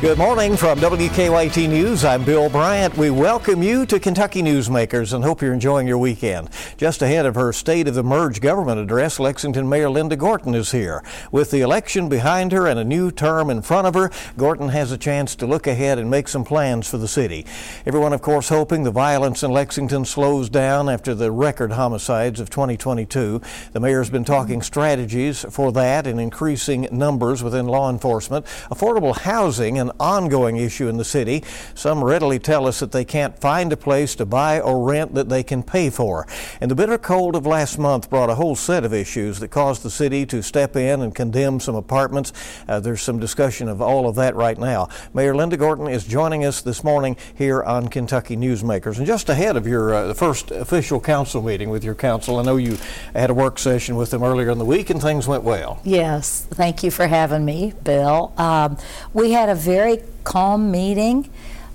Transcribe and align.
Good 0.00 0.16
morning 0.16 0.56
from 0.56 0.78
WKYT 0.78 1.68
News. 1.68 2.06
I'm 2.06 2.24
Bill 2.24 2.48
Bryant. 2.48 2.96
We 2.96 3.10
welcome 3.10 3.62
you 3.62 3.84
to 3.84 4.00
Kentucky 4.00 4.42
Newsmakers 4.42 5.12
and 5.12 5.22
hope 5.22 5.42
you're 5.42 5.52
enjoying 5.52 5.86
your 5.86 5.98
weekend. 5.98 6.48
Just 6.78 7.02
ahead 7.02 7.26
of 7.26 7.34
her 7.34 7.52
State 7.52 7.86
of 7.86 7.94
the 7.94 8.02
Merged 8.02 8.40
Government 8.40 8.80
address, 8.80 9.20
Lexington 9.20 9.68
Mayor 9.68 9.90
Linda 9.90 10.16
Gorton 10.16 10.54
is 10.54 10.72
here. 10.72 11.04
With 11.30 11.50
the 11.50 11.60
election 11.60 12.08
behind 12.08 12.50
her 12.52 12.66
and 12.66 12.80
a 12.80 12.84
new 12.84 13.10
term 13.10 13.50
in 13.50 13.60
front 13.60 13.86
of 13.86 13.92
her, 13.92 14.10
Gorton 14.38 14.70
has 14.70 14.90
a 14.90 14.96
chance 14.96 15.34
to 15.34 15.46
look 15.46 15.66
ahead 15.66 15.98
and 15.98 16.10
make 16.10 16.28
some 16.28 16.44
plans 16.44 16.88
for 16.88 16.96
the 16.96 17.06
city. 17.06 17.44
Everyone, 17.84 18.14
of 18.14 18.22
course, 18.22 18.48
hoping 18.48 18.84
the 18.84 18.90
violence 18.90 19.42
in 19.42 19.50
Lexington 19.50 20.06
slows 20.06 20.48
down 20.48 20.88
after 20.88 21.14
the 21.14 21.30
record 21.30 21.72
homicides 21.72 22.40
of 22.40 22.48
2022. 22.48 23.42
The 23.72 23.80
mayor's 23.80 24.08
been 24.08 24.24
talking 24.24 24.62
strategies 24.62 25.44
for 25.50 25.72
that 25.72 26.06
and 26.06 26.18
increasing 26.18 26.88
numbers 26.90 27.42
within 27.42 27.66
law 27.66 27.90
enforcement, 27.90 28.46
affordable 28.70 29.14
housing, 29.14 29.78
and 29.78 29.89
ongoing 29.98 30.56
issue 30.56 30.88
in 30.88 30.96
the 30.96 31.04
city. 31.04 31.42
Some 31.74 32.04
readily 32.04 32.38
tell 32.38 32.66
us 32.66 32.80
that 32.80 32.92
they 32.92 33.04
can't 33.04 33.38
find 33.38 33.72
a 33.72 33.76
place 33.76 34.14
to 34.16 34.26
buy 34.26 34.60
or 34.60 34.84
rent 34.84 35.14
that 35.14 35.28
they 35.28 35.42
can 35.42 35.62
pay 35.62 35.90
for. 35.90 36.26
And 36.60 36.70
the 36.70 36.74
bitter 36.74 36.98
cold 36.98 37.36
of 37.36 37.46
last 37.46 37.78
month 37.78 38.10
brought 38.10 38.30
a 38.30 38.34
whole 38.34 38.56
set 38.56 38.84
of 38.84 38.92
issues 38.92 39.40
that 39.40 39.48
caused 39.48 39.82
the 39.82 39.90
city 39.90 40.26
to 40.26 40.42
step 40.42 40.76
in 40.76 41.00
and 41.00 41.14
condemn 41.14 41.60
some 41.60 41.74
apartments. 41.74 42.32
Uh, 42.68 42.80
there's 42.80 43.02
some 43.02 43.18
discussion 43.18 43.68
of 43.68 43.80
all 43.80 44.08
of 44.08 44.16
that 44.16 44.36
right 44.36 44.58
now. 44.58 44.88
Mayor 45.14 45.34
Linda 45.34 45.56
Gorton 45.56 45.88
is 45.88 46.04
joining 46.04 46.44
us 46.44 46.60
this 46.60 46.84
morning 46.84 47.16
here 47.34 47.62
on 47.62 47.88
Kentucky 47.88 48.36
Newsmakers. 48.36 48.98
And 48.98 49.06
just 49.06 49.28
ahead 49.28 49.56
of 49.56 49.66
your 49.66 49.94
uh, 49.94 50.14
first 50.14 50.50
official 50.50 51.00
council 51.00 51.42
meeting 51.42 51.70
with 51.70 51.84
your 51.84 51.94
council, 51.94 52.38
I 52.38 52.42
know 52.42 52.56
you 52.56 52.78
had 53.14 53.30
a 53.30 53.34
work 53.34 53.58
session 53.58 53.96
with 53.96 54.10
them 54.10 54.22
earlier 54.22 54.50
in 54.50 54.58
the 54.58 54.64
week 54.64 54.90
and 54.90 55.00
things 55.00 55.26
went 55.26 55.42
well. 55.42 55.80
Yes, 55.84 56.46
thank 56.50 56.82
you 56.82 56.90
for 56.90 57.06
having 57.06 57.44
me, 57.44 57.72
Bill. 57.82 58.32
Um, 58.36 58.76
we 59.14 59.32
had 59.32 59.48
a 59.48 59.54
very 59.54 59.79
very 59.80 60.02
calm 60.24 60.70
meeting. 60.70 61.30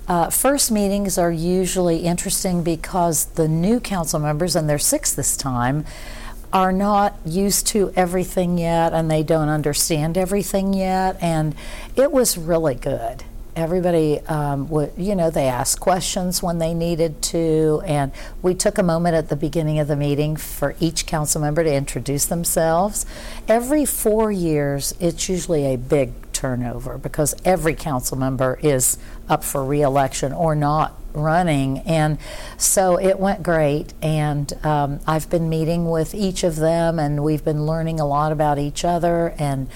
Uh, 0.06 0.30
first 0.30 0.70
meetings 0.70 1.18
are 1.18 1.32
usually 1.32 1.98
interesting 1.98 2.62
because 2.62 3.24
the 3.34 3.48
new 3.48 3.80
council 3.80 4.20
members, 4.20 4.54
and 4.54 4.68
they're 4.68 4.78
six 4.78 5.12
this 5.12 5.36
time, 5.36 5.84
are 6.52 6.70
not 6.70 7.16
used 7.24 7.66
to 7.66 7.92
everything 7.96 8.58
yet 8.58 8.92
and 8.92 9.10
they 9.10 9.24
don't 9.24 9.48
understand 9.48 10.16
everything 10.16 10.72
yet. 10.72 11.20
And 11.20 11.56
it 11.96 12.12
was 12.12 12.38
really 12.38 12.76
good. 12.76 13.24
Everybody, 13.56 14.20
um, 14.28 14.68
would, 14.68 14.92
you 14.96 15.16
know, 15.16 15.28
they 15.30 15.48
asked 15.48 15.80
questions 15.80 16.42
when 16.42 16.58
they 16.58 16.74
needed 16.74 17.22
to, 17.22 17.82
and 17.86 18.12
we 18.42 18.54
took 18.54 18.78
a 18.78 18.82
moment 18.82 19.16
at 19.16 19.30
the 19.30 19.36
beginning 19.36 19.80
of 19.80 19.88
the 19.88 19.96
meeting 19.96 20.36
for 20.36 20.76
each 20.78 21.06
council 21.06 21.40
member 21.40 21.64
to 21.64 21.74
introduce 21.74 22.26
themselves. 22.26 23.04
Every 23.48 23.84
four 23.84 24.30
years, 24.30 24.94
it's 25.00 25.28
usually 25.28 25.64
a 25.72 25.76
big 25.76 26.12
turnover 26.36 26.98
because 26.98 27.34
every 27.44 27.74
council 27.74 28.16
member 28.16 28.58
is 28.62 28.98
up 29.28 29.42
for 29.42 29.64
reelection 29.64 30.32
or 30.32 30.54
not 30.54 31.00
running. 31.14 31.78
And 31.80 32.18
so 32.58 32.98
it 32.98 33.18
went 33.18 33.42
great. 33.42 33.94
And 34.02 34.52
um, 34.64 35.00
I've 35.06 35.28
been 35.30 35.48
meeting 35.48 35.90
with 35.90 36.14
each 36.14 36.44
of 36.44 36.56
them, 36.56 36.98
and 36.98 37.24
we've 37.24 37.44
been 37.44 37.64
learning 37.64 37.98
a 37.98 38.06
lot 38.06 38.32
about 38.32 38.58
each 38.58 38.84
other. 38.84 39.34
And 39.38 39.68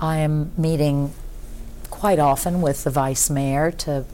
I 0.00 0.18
am 0.18 0.50
meeting 0.58 1.12
quite 1.90 2.18
often 2.18 2.60
with 2.60 2.84
the 2.84 2.90
vice 2.90 3.30
mayor 3.30 3.70
to. 3.70 4.04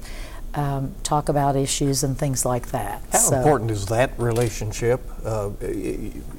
Um, 0.54 0.94
talk 1.02 1.28
about 1.28 1.54
issues 1.54 2.02
and 2.02 2.16
things 2.16 2.46
like 2.46 2.68
that. 2.68 3.02
How 3.12 3.18
so, 3.18 3.36
important 3.36 3.70
is 3.70 3.84
that 3.88 4.18
relationship? 4.18 5.02
Uh, 5.22 5.50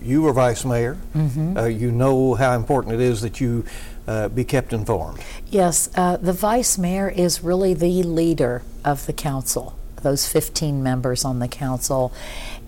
you 0.02 0.24
were 0.24 0.34
vice 0.34 0.66
mayor. 0.66 0.98
Mm-hmm. 1.16 1.56
Uh, 1.56 1.66
you 1.66 1.92
know 1.92 2.34
how 2.34 2.56
important 2.56 2.96
it 2.96 3.00
is 3.00 3.22
that 3.22 3.40
you 3.40 3.64
uh, 4.08 4.30
be 4.30 4.44
kept 4.44 4.74
informed. 4.74 5.20
Yes, 5.48 5.90
uh, 5.96 6.18
the 6.18 6.34
vice 6.34 6.78
mayor 6.78 7.10
is 7.10 7.44
really 7.44 7.74
the 7.74 8.04
leader 8.04 8.64
of 8.86 9.06
the 9.06 9.14
council, 9.14 9.78
those 10.02 10.28
15 10.28 10.82
members 10.82 11.26
on 11.26 11.40
the 11.40 11.48
council. 11.48 12.14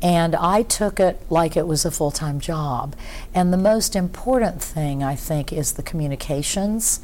And 0.01 0.35
I 0.35 0.63
took 0.63 0.99
it 0.99 1.21
like 1.29 1.57
it 1.57 1.67
was 1.67 1.85
a 1.85 1.91
full 1.91 2.11
time 2.11 2.39
job. 2.39 2.95
And 3.33 3.51
the 3.51 3.57
most 3.57 3.95
important 3.95 4.61
thing, 4.61 5.03
I 5.03 5.15
think, 5.15 5.51
is 5.51 5.73
the 5.73 5.83
communications 5.83 7.01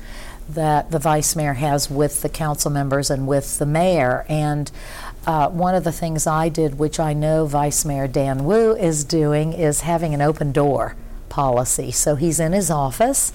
that 0.48 0.92
the 0.92 1.00
vice 1.00 1.36
mayor 1.36 1.54
has 1.54 1.90
with 1.90 2.22
the 2.22 2.30
council 2.30 2.70
members 2.70 3.10
and 3.10 3.28
with 3.28 3.58
the 3.58 3.66
mayor. 3.66 4.26
And 4.30 4.72
uh, 5.26 5.50
one 5.50 5.74
of 5.76 5.84
the 5.84 5.92
things 5.92 6.28
I 6.28 6.50
did, 6.50 6.78
which 6.78 7.00
I 7.00 7.14
know 7.14 7.48
Vice 7.48 7.84
Mayor 7.84 8.08
Dan 8.08 8.46
Wu 8.46 8.76
is 8.76 9.04
doing, 9.04 9.54
is 9.54 9.82
having 9.82 10.14
an 10.14 10.22
open 10.22 10.52
door 10.52 10.96
policy. 11.30 11.92
So 11.92 12.16
he's 12.16 12.40
in 12.40 12.54
his 12.54 12.70
office 12.70 13.34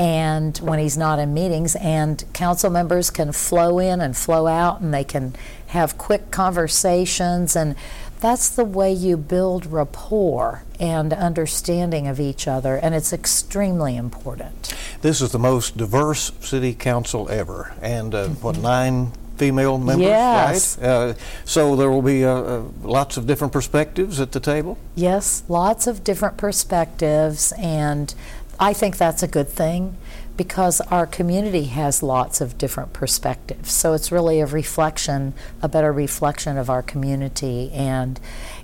and 0.00 0.56
when 0.58 0.78
he's 0.78 0.96
not 0.96 1.18
in 1.18 1.34
meetings, 1.34 1.76
and 1.76 2.24
council 2.32 2.70
members 2.70 3.10
can 3.10 3.32
flow 3.32 3.78
in 3.78 4.00
and 4.00 4.16
flow 4.16 4.46
out, 4.46 4.80
and 4.80 4.94
they 4.94 5.04
can 5.04 5.34
have 5.66 5.98
quick 5.98 6.30
conversations, 6.30 7.54
and 7.54 7.76
that's 8.18 8.48
the 8.48 8.64
way 8.64 8.90
you 8.90 9.18
build 9.18 9.66
rapport 9.66 10.62
and 10.80 11.12
understanding 11.12 12.08
of 12.08 12.18
each 12.18 12.48
other, 12.48 12.76
and 12.76 12.94
it's 12.94 13.12
extremely 13.12 13.94
important. 13.94 14.74
This 15.02 15.20
is 15.20 15.32
the 15.32 15.38
most 15.38 15.76
diverse 15.76 16.32
city 16.40 16.72
council 16.72 17.28
ever, 17.28 17.74
and 17.82 18.14
uh, 18.14 18.28
what 18.28 18.54
mm-hmm. 18.54 18.62
nine 18.62 19.12
female 19.36 19.78
members, 19.78 20.06
yes. 20.06 20.78
right? 20.78 20.86
Uh, 20.86 21.14
so 21.46 21.74
there 21.74 21.90
will 21.90 22.02
be 22.02 22.24
uh, 22.26 22.30
uh, 22.30 22.62
lots 22.82 23.16
of 23.16 23.26
different 23.26 23.54
perspectives 23.54 24.20
at 24.20 24.32
the 24.32 24.40
table. 24.40 24.76
Yes, 24.94 25.44
lots 25.48 25.86
of 25.86 26.04
different 26.04 26.36
perspectives, 26.36 27.52
and 27.58 28.14
I 28.60 28.74
think 28.74 28.98
that's 28.98 29.22
a 29.22 29.26
good 29.26 29.48
thing 29.48 29.96
because 30.36 30.82
our 30.82 31.06
community 31.06 31.64
has 31.64 32.02
lots 32.02 32.42
of 32.42 32.58
different 32.58 32.92
perspectives. 32.92 33.72
So 33.72 33.94
it's 33.94 34.12
really 34.12 34.40
a 34.40 34.46
reflection, 34.46 35.32
a 35.62 35.68
better 35.68 35.92
reflection 35.92 36.58
of 36.58 36.68
our 36.68 36.82
community. 36.82 37.70
And 37.72 38.20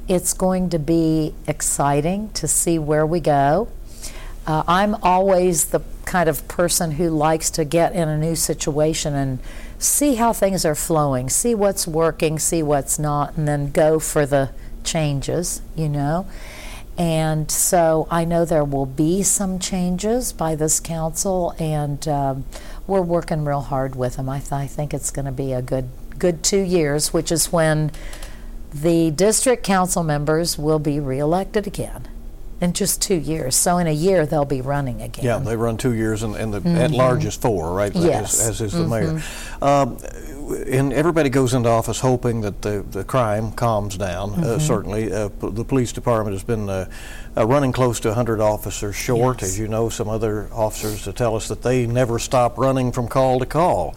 it's 0.07 0.34
going 0.34 0.69
to 0.71 0.79
be 0.79 1.34
exciting 1.47 2.31
to 2.33 2.47
see 2.47 2.79
where 2.79 3.07
we 3.07 3.21
go. 3.21 3.69
Uh, 4.47 4.62
I'm 4.69 4.95
always 4.97 5.67
the 5.67 5.81
kind 6.05 6.28
of 6.28 6.47
person 6.47 6.93
who 6.93 7.09
likes 7.09 7.51
to 7.51 7.65
get 7.65 7.93
in 7.95 8.09
a 8.09 8.19
new 8.19 8.37
situation 8.37 9.15
and 9.15 9.39
see 9.78 10.15
how 10.15 10.33
things 10.33 10.65
are 10.65 10.75
flowing, 10.75 11.28
see 11.28 11.55
what's 11.55 11.87
working, 11.87 12.39
see 12.39 12.63
what's 12.63 12.99
not, 12.99 13.37
and 13.37 13.49
then 13.49 13.71
go 13.71 13.99
for 13.99 14.25
the 14.25 14.51
changes, 14.84 15.63
you 15.75 15.89
know. 15.89 16.27
And 16.99 17.51
so 17.51 18.09
I 18.11 18.25
know 18.25 18.45
there 18.45 18.65
will 18.65 18.87
be 18.87 19.23
some 19.23 19.59
changes 19.59 20.33
by 20.33 20.55
this 20.55 20.81
council, 20.81 21.55
and 21.59 22.07
um, 22.09 22.45
we're 22.87 23.03
working 23.03 23.45
real 23.45 23.61
hard 23.61 23.95
with 23.95 24.17
them. 24.17 24.29
I, 24.29 24.39
th- 24.39 24.53
I 24.53 24.67
think 24.67 24.95
it's 24.95 25.11
going 25.11 25.27
to 25.27 25.33
be 25.33 25.53
a 25.53 25.61
good 25.61 25.89
good 26.19 26.43
two 26.43 26.62
years, 26.62 27.12
which 27.12 27.31
is 27.31 27.53
when 27.53 27.91
the 28.73 29.11
district 29.11 29.62
council 29.62 30.03
members 30.03 30.59
will 30.59 30.79
be 30.79 30.99
reelected 30.99 31.67
again 31.67 32.09
in 32.61 32.73
just 32.73 33.03
two 33.03 33.15
years. 33.17 33.55
So 33.55 33.78
in 33.78 33.87
a 33.87 33.93
year 33.93 34.25
they'll 34.25 34.45
be 34.45 34.61
running 34.61 35.03
again. 35.03 35.25
Yeah, 35.25 35.39
they 35.39 35.57
run 35.57 35.77
two 35.77 35.93
years, 35.93 36.23
and, 36.23 36.34
and 36.34 36.55
the 36.55 36.61
mm-hmm. 36.61 36.77
at 36.77 36.91
large 36.91 37.25
is 37.25 37.37
four, 37.37 37.73
right? 37.75 37.95
Yes, 37.95 38.41
as, 38.41 38.49
as 38.49 38.61
is 38.63 38.73
the 38.73 38.84
mm-hmm. 38.84 39.17
mayor. 39.17 39.23
Um, 39.61 39.99
and 40.49 40.93
everybody 40.93 41.29
goes 41.29 41.55
into 41.55 41.69
office 41.69 42.01
hoping 42.01 42.41
that 42.43 42.62
the, 42.62 42.84
the 42.91 43.05
crime 43.05 43.53
calms 43.53 43.97
down. 43.97 44.31
Uh, 44.31 44.34
mm-hmm. 44.34 44.45
Uh, 44.45 44.59
certainly, 44.59 45.12
uh, 45.12 45.29
p- 45.29 45.51
the 45.51 45.65
police 45.65 45.93
department 45.93 46.34
has 46.34 46.45
been 46.45 46.69
uh, 46.69 46.89
uh 47.37 47.47
running 47.47 47.73
close 47.73 48.01
to 48.01 48.09
100 48.09 48.41
officers 48.41 48.95
short. 48.95 49.43
Yes. 49.43 49.51
As 49.51 49.59
you 49.59 49.69
know, 49.69 49.89
some 49.89 50.09
other 50.09 50.49
officers 50.53 51.03
to 51.05 51.12
tell 51.12 51.37
us 51.37 51.49
that 51.49 51.62
they 51.62 51.87
never 51.87 52.19
stop 52.19 52.59
running 52.59 52.93
from 52.93 53.09
call 53.09 53.39
to 53.41 53.47
call. 53.47 53.95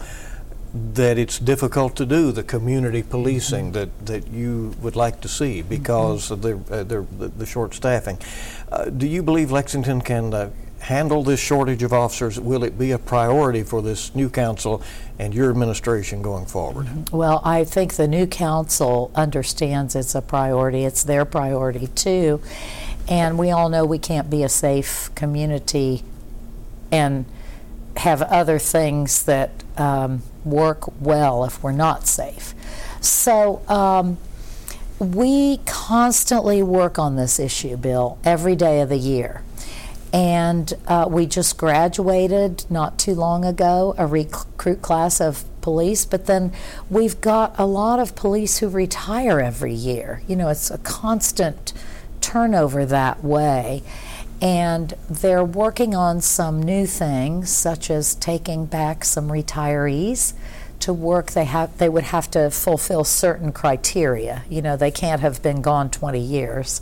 That 0.72 1.18
it's 1.18 1.40
difficult 1.40 1.96
to 1.96 2.06
do 2.06 2.30
the 2.30 2.44
community 2.44 3.02
policing 3.02 3.72
mm-hmm. 3.72 3.72
that, 3.72 4.06
that 4.06 4.28
you 4.28 4.74
would 4.80 4.94
like 4.94 5.20
to 5.22 5.28
see 5.28 5.62
because 5.62 6.30
mm-hmm. 6.30 6.32
of 6.34 6.68
the, 6.68 6.74
uh, 6.74 6.84
the, 6.84 7.28
the, 7.28 7.46
short 7.46 7.74
staffing. 7.74 8.18
do 8.96 9.06
you 9.06 9.22
believe 9.22 9.50
Lexington 9.50 10.00
can 10.00 10.52
handle 10.80 11.22
this 11.22 11.40
shortage 11.40 11.82
of 11.82 11.92
officers? 11.92 12.40
Will 12.40 12.64
it 12.64 12.78
be 12.78 12.90
a 12.90 12.98
priority 12.98 13.62
for 13.62 13.82
this 13.82 14.14
new 14.14 14.28
council 14.28 14.82
and 15.18 15.34
your 15.34 15.50
administration 15.50 16.22
going 16.22 16.46
forward? 16.46 17.10
Well, 17.12 17.40
I 17.44 17.64
think 17.64 17.94
the 17.94 18.08
new 18.08 18.26
council 18.26 19.10
understands 19.14 19.94
it's 19.94 20.14
a 20.14 20.22
priority. 20.22 20.84
It's 20.84 21.04
their 21.04 21.24
priority 21.24 21.88
too. 21.88 22.40
And 23.08 23.38
we 23.38 23.50
all 23.50 23.68
know 23.68 23.84
we 23.84 23.98
can't 23.98 24.30
be 24.30 24.42
a 24.42 24.48
safe 24.48 25.10
community 25.14 26.02
and 26.90 27.26
have 27.96 28.22
other 28.22 28.58
things 28.58 29.24
that 29.24 29.50
um, 29.76 30.22
work 30.44 31.00
well 31.00 31.44
if 31.44 31.62
we're 31.62 31.72
not 31.72 32.06
safe. 32.06 32.54
So, 33.00 33.62
um, 33.68 34.18
we 34.98 35.58
constantly 35.64 36.62
work 36.62 36.98
on 36.98 37.16
this 37.16 37.40
issue, 37.40 37.76
Bill, 37.78 38.18
every 38.22 38.54
day 38.54 38.80
of 38.82 38.90
the 38.90 38.98
year. 38.98 39.42
And 40.12 40.72
uh, 40.88 41.06
we 41.08 41.26
just 41.26 41.56
graduated 41.56 42.64
not 42.68 42.98
too 42.98 43.14
long 43.14 43.44
ago, 43.44 43.94
a 43.96 44.06
recruit 44.06 44.82
class 44.82 45.20
of 45.20 45.44
police, 45.60 46.04
but 46.04 46.26
then 46.26 46.52
we've 46.88 47.20
got 47.20 47.54
a 47.58 47.66
lot 47.66 48.00
of 48.00 48.16
police 48.16 48.58
who 48.58 48.68
retire 48.68 49.40
every 49.40 49.74
year. 49.74 50.22
You 50.26 50.36
know, 50.36 50.48
it's 50.48 50.70
a 50.70 50.78
constant 50.78 51.72
turnover 52.20 52.84
that 52.86 53.22
way. 53.22 53.82
And 54.42 54.94
they're 55.08 55.44
working 55.44 55.94
on 55.94 56.20
some 56.22 56.62
new 56.62 56.86
things, 56.86 57.50
such 57.50 57.90
as 57.90 58.14
taking 58.14 58.66
back 58.66 59.04
some 59.04 59.28
retirees 59.28 60.32
to 60.80 60.92
work, 60.92 61.32
they 61.32 61.44
have 61.44 61.76
they 61.78 61.88
would 61.88 62.04
have 62.04 62.30
to 62.32 62.50
fulfill 62.50 63.04
certain 63.04 63.52
criteria. 63.52 64.44
You 64.48 64.62
know, 64.62 64.76
they 64.76 64.90
can't 64.90 65.20
have 65.20 65.42
been 65.42 65.62
gone 65.62 65.90
20 65.90 66.18
years. 66.18 66.80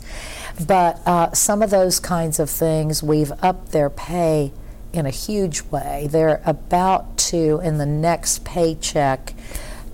But 0.65 1.01
uh, 1.07 1.33
some 1.33 1.61
of 1.61 1.69
those 1.69 1.99
kinds 1.99 2.39
of 2.39 2.49
things, 2.49 3.01
we've 3.01 3.31
upped 3.41 3.71
their 3.71 3.89
pay 3.89 4.51
in 4.91 5.05
a 5.05 5.11
huge 5.11 5.61
way. 5.63 6.07
They're 6.09 6.41
about 6.45 7.17
to, 7.17 7.61
in 7.63 7.77
the 7.77 7.85
next 7.85 8.43
paycheck, 8.43 9.33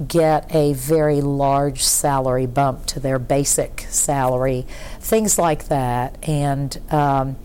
get 0.07 0.53
a 0.53 0.73
very 0.73 1.21
large 1.21 1.83
salary 1.83 2.45
bump 2.45 2.85
to 2.87 2.99
their 2.99 3.19
basic 3.19 3.85
salary, 3.89 4.65
things 4.99 5.37
like 5.37 5.67
that. 5.67 6.17
And 6.27 6.77
um, 6.91 7.37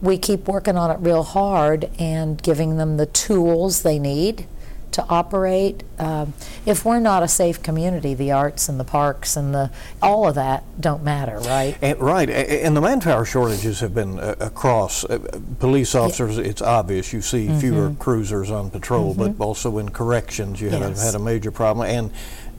we 0.00 0.16
keep 0.16 0.46
working 0.46 0.76
on 0.76 0.90
it 0.90 0.98
real 1.00 1.22
hard 1.22 1.90
and 1.98 2.42
giving 2.42 2.76
them 2.76 2.96
the 2.96 3.06
tools 3.06 3.82
they 3.82 3.98
need 3.98 4.46
to 4.92 5.06
operate. 5.08 5.82
Um, 5.98 6.32
if 6.66 6.84
we're 6.84 7.00
not 7.00 7.22
a 7.22 7.28
safe 7.28 7.62
community, 7.62 8.14
the 8.14 8.32
arts 8.32 8.68
and 8.68 8.80
the 8.80 8.84
parks 8.84 9.36
and 9.36 9.54
the 9.54 9.70
all 10.02 10.28
of 10.28 10.34
that 10.34 10.64
don't 10.80 11.02
matter, 11.02 11.38
right? 11.38 11.76
And, 11.80 12.00
right, 12.00 12.28
and 12.28 12.76
the 12.76 12.80
manpower 12.80 13.24
shortages 13.24 13.80
have 13.80 13.94
been 13.94 14.18
uh, 14.18 14.34
across 14.40 15.04
uh, 15.04 15.18
police 15.58 15.94
officers. 15.94 16.38
Yeah. 16.38 16.44
It's 16.44 16.62
obvious 16.62 17.12
you 17.12 17.20
see 17.20 17.46
mm-hmm. 17.46 17.60
fewer 17.60 17.94
cruisers 17.98 18.50
on 18.50 18.70
patrol, 18.70 19.14
mm-hmm. 19.14 19.32
but 19.32 19.44
also 19.44 19.78
in 19.78 19.90
corrections, 19.90 20.60
you 20.60 20.70
yes. 20.70 20.80
had, 20.80 20.92
a, 20.92 21.00
had 21.00 21.14
a 21.14 21.24
major 21.24 21.50
problem. 21.50 21.88
And 21.88 22.10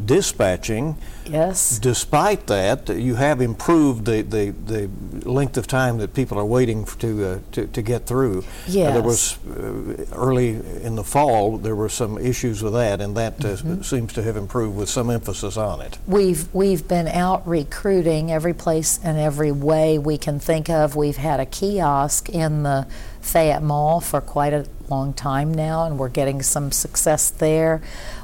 dispatching. 0.06 0.98
Yes. 1.25 1.80
Despite 1.80 2.48
that, 2.48 2.89
you 2.89 3.15
have 3.15 3.42
improved 3.42 4.06
the, 4.06 4.21
the, 4.21 4.51
the 4.65 4.89
length 5.30 5.57
of 5.57 5.68
time 5.68 5.98
that 6.00 6.13
people 6.13 6.38
are 6.38 6.45
waiting 6.45 6.86
to 6.86 7.25
uh, 7.25 7.39
to, 7.53 7.68
to 7.68 7.81
get 7.81 8.06
through. 8.06 8.44
Yes. 8.68 8.89
Uh, 8.89 8.94
there 8.94 9.03
was 9.03 9.38
uh, 9.48 10.06
early 10.13 10.50
in 10.83 10.95
the 10.95 11.03
fall 11.03 11.57
there 11.57 11.75
were 11.75 11.89
some 11.89 12.18
issues 12.18 12.62
with 12.62 12.74
that, 12.74 13.01
and 13.01 13.15
that 13.15 13.44
uh, 13.45 13.50
mm-hmm. 13.50 13.81
seems 13.81 14.13
to 14.13 14.24
have 14.24 14.36
improved 14.36 14.75
with 14.75 14.89
some 14.89 15.09
emphasis 15.09 15.57
on 15.57 15.81
it. 15.81 15.98
We've 16.07 16.53
we've 16.53 16.88
been 16.88 17.07
out 17.07 17.48
recruiting 17.48 18.31
every 18.31 18.53
place 18.53 19.00
and 19.03 19.18
every 19.18 19.51
way 19.51 19.98
we 19.98 20.18
can 20.18 20.39
think 20.39 20.69
of. 20.69 20.95
We've 20.95 21.18
had 21.18 21.39
a 21.39 21.45
kiosk 21.45 22.30
in 22.30 22.63
the 22.63 22.88
Fayette 23.21 23.63
Mall 23.63 24.01
for 24.01 24.21
quite 24.21 24.53
a 24.53 24.65
long 24.89 25.13
time 25.13 25.53
now, 25.53 25.86
and 25.86 25.98
we're 25.98 26.09
getting 26.09 26.42
some 26.42 26.71
success 26.71 27.30
there. 27.30 27.81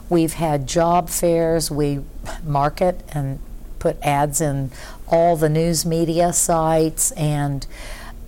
We've 0.10 0.34
had 0.34 0.68
job 0.68 1.10
fairs. 1.10 1.70
We 1.70 2.02
market 2.44 3.04
and 3.14 3.40
put 3.80 3.98
ads 4.02 4.42
in 4.42 4.72
all 5.08 5.36
the 5.36 5.50
news 5.50 5.86
media 5.86 6.34
sites 6.34 7.12
and 7.12 7.66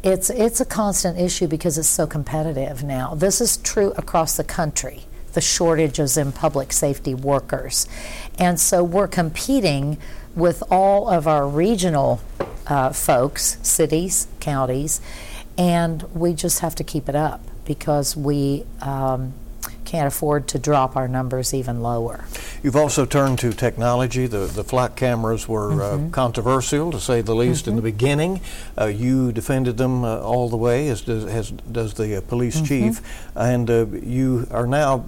it's 0.04 0.30
it's 0.30 0.62
a 0.62 0.66
constant 0.66 1.20
issue 1.20 1.48
because 1.48 1.78
it's 1.78 1.88
so 1.88 2.08
competitive 2.08 2.84
now. 2.84 3.16
This 3.16 3.42
is 3.42 3.58
true 3.58 3.92
across 3.98 4.38
the 4.38 4.44
country. 4.44 5.06
The 5.34 5.42
shortages 5.42 6.18
in 6.18 6.32
public 6.32 6.74
safety 6.74 7.14
workers, 7.14 7.88
and 8.40 8.60
so 8.60 8.84
we're 8.84 9.08
competing 9.08 9.98
with 10.36 10.64
all 10.72 11.08
of 11.08 11.28
our 11.28 11.48
regional 11.48 12.22
uh, 12.66 12.92
folks, 12.94 13.58
cities, 13.62 14.28
counties, 14.40 15.02
and 15.58 16.04
we 16.16 16.34
just 16.34 16.60
have 16.62 16.74
to 16.76 16.84
keep 16.84 17.08
it 17.08 17.16
up 17.16 17.42
because 17.66 18.18
we 18.18 18.66
um, 18.82 19.34
can't 19.90 20.08
afford 20.08 20.48
to 20.48 20.60
drop 20.60 20.96
our 20.96 21.08
numbers 21.08 21.52
even 21.52 21.82
lower. 21.82 22.26
You've 22.62 22.76
also 22.76 23.06
turned 23.06 23.40
to 23.40 23.52
technology. 23.52 24.28
The, 24.28 24.46
the 24.46 24.64
flock 24.64 24.96
cameras 24.96 25.48
were 25.48 25.72
uh, 25.72 25.76
mm-hmm. 25.76 26.08
uh, 26.08 26.10
controversial, 26.12 26.92
to 26.92 27.00
say 27.00 27.22
the 27.22 27.34
least, 27.34 27.62
mm-hmm. 27.62 27.70
in 27.72 27.76
the 27.78 27.82
mm-hmm. 27.82 27.98
beginning. 27.98 28.42
Uh, 28.78 28.86
you 28.86 29.32
defended 29.32 29.78
them 29.78 30.04
uh, 30.04 30.20
all 30.20 30.48
the 30.48 30.58
way, 30.58 30.90
as 30.90 31.02
does, 31.02 31.26
as 31.26 31.50
does 31.50 31.96
the 31.96 32.18
uh, 32.18 32.22
police 32.22 32.58
mm-hmm. 32.58 32.66
chief. 32.66 33.02
And 33.36 33.70
uh, 33.70 33.88
you 33.88 34.48
are 34.52 34.68
now 34.68 35.06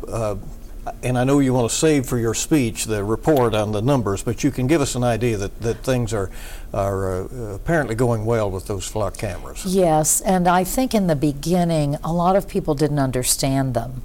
and 1.03 1.17
I 1.17 1.23
know 1.23 1.39
you 1.39 1.53
want 1.53 1.69
to 1.69 1.75
save 1.75 2.07
for 2.07 2.17
your 2.17 2.33
speech 2.33 2.85
the 2.85 3.03
report 3.03 3.53
on 3.53 3.71
the 3.71 3.81
numbers, 3.81 4.23
but 4.23 4.43
you 4.43 4.49
can 4.49 4.65
give 4.65 4.81
us 4.81 4.95
an 4.95 5.03
idea 5.03 5.37
that, 5.37 5.61
that 5.61 5.83
things 5.83 6.13
are 6.13 6.31
are 6.73 7.23
uh, 7.23 7.55
apparently 7.55 7.95
going 7.95 8.25
well 8.25 8.49
with 8.49 8.67
those 8.67 8.87
flock 8.87 9.17
cameras. 9.17 9.65
Yes, 9.65 10.21
and 10.21 10.47
I 10.47 10.63
think 10.63 10.93
in 10.93 11.07
the 11.07 11.15
beginning 11.15 11.97
a 12.03 12.13
lot 12.13 12.35
of 12.35 12.47
people 12.47 12.75
didn't 12.75 12.99
understand 12.99 13.73
them. 13.73 14.01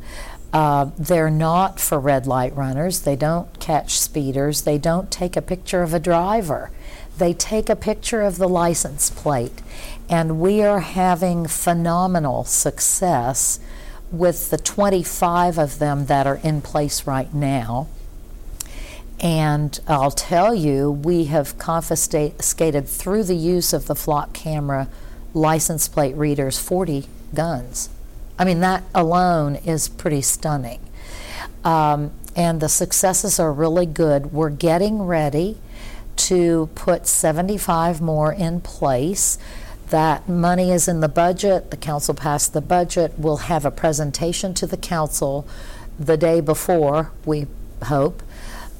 Uh, 0.53 0.91
they're 0.97 1.31
not 1.31 1.81
for 1.81 1.99
red 1.99 2.27
light 2.27 2.55
runners. 2.57 3.01
They 3.01 3.17
don't 3.17 3.59
catch 3.61 3.99
speeders. 3.99 4.63
They 4.63 4.79
don't 4.79 5.11
take 5.11 5.37
a 5.37 5.43
picture 5.43 5.83
of 5.83 5.93
a 5.93 6.01
driver. 6.01 6.71
They 7.19 7.33
take 7.33 7.69
a 7.69 7.77
picture 7.77 8.23
of 8.23 8.39
the 8.39 8.49
license 8.49 9.11
plate. 9.11 9.63
And 10.09 10.41
we 10.41 10.63
are 10.63 10.81
having 10.81 11.47
phenomenal 11.47 12.45
success 12.45 13.59
with 14.11 14.51
the 14.51 14.59
25 14.59 15.59
of 15.59 15.79
them 15.79 16.07
that 16.07 16.27
are 16.27 16.41
in 16.43 16.61
place 16.63 17.07
right 17.07 17.33
now. 17.35 17.89
And 19.19 19.79
I'll 19.89 20.11
tell 20.11 20.55
you, 20.55 20.91
we 20.91 21.25
have 21.25 21.59
confiscated 21.59 22.87
through 22.87 23.25
the 23.25 23.37
use 23.37 23.73
of 23.73 23.87
the 23.87 23.95
flock 23.95 24.33
camera 24.33 24.89
license 25.33 25.89
plate 25.89 26.15
readers 26.17 26.59
40 26.59 27.07
guns. 27.35 27.89
I 28.39 28.45
mean, 28.45 28.61
that 28.61 28.85
alone 28.95 29.57
is 29.57 29.89
pretty 29.89 30.23
stunning. 30.23 30.81
Um, 31.65 32.13
and 32.35 32.61
the 32.61 32.69
successes 32.69 33.41
are 33.41 33.53
really 33.53 33.87
good. 33.87 34.33
We're 34.33 34.51
getting 34.51 35.03
ready 35.03 35.59
to 36.17 36.69
put 36.75 37.07
75 37.07 38.01
more 38.01 38.33
in 38.33 38.61
place. 38.61 39.39
That 39.89 40.29
money 40.29 40.71
is 40.71 40.89
in 40.89 41.01
the 41.01 41.09
budget. 41.09 41.71
The 41.71 41.77
council 41.77 42.15
passed 42.15 42.53
the 42.53 42.61
budget. 42.61 43.15
We'll 43.17 43.37
have 43.39 43.65
a 43.65 43.71
presentation 43.71 44.53
to 44.55 44.67
the 44.67 44.77
council 44.77 45.47
the 45.99 46.17
day 46.17 46.41
before, 46.41 47.13
we 47.25 47.47
hope, 47.85 48.23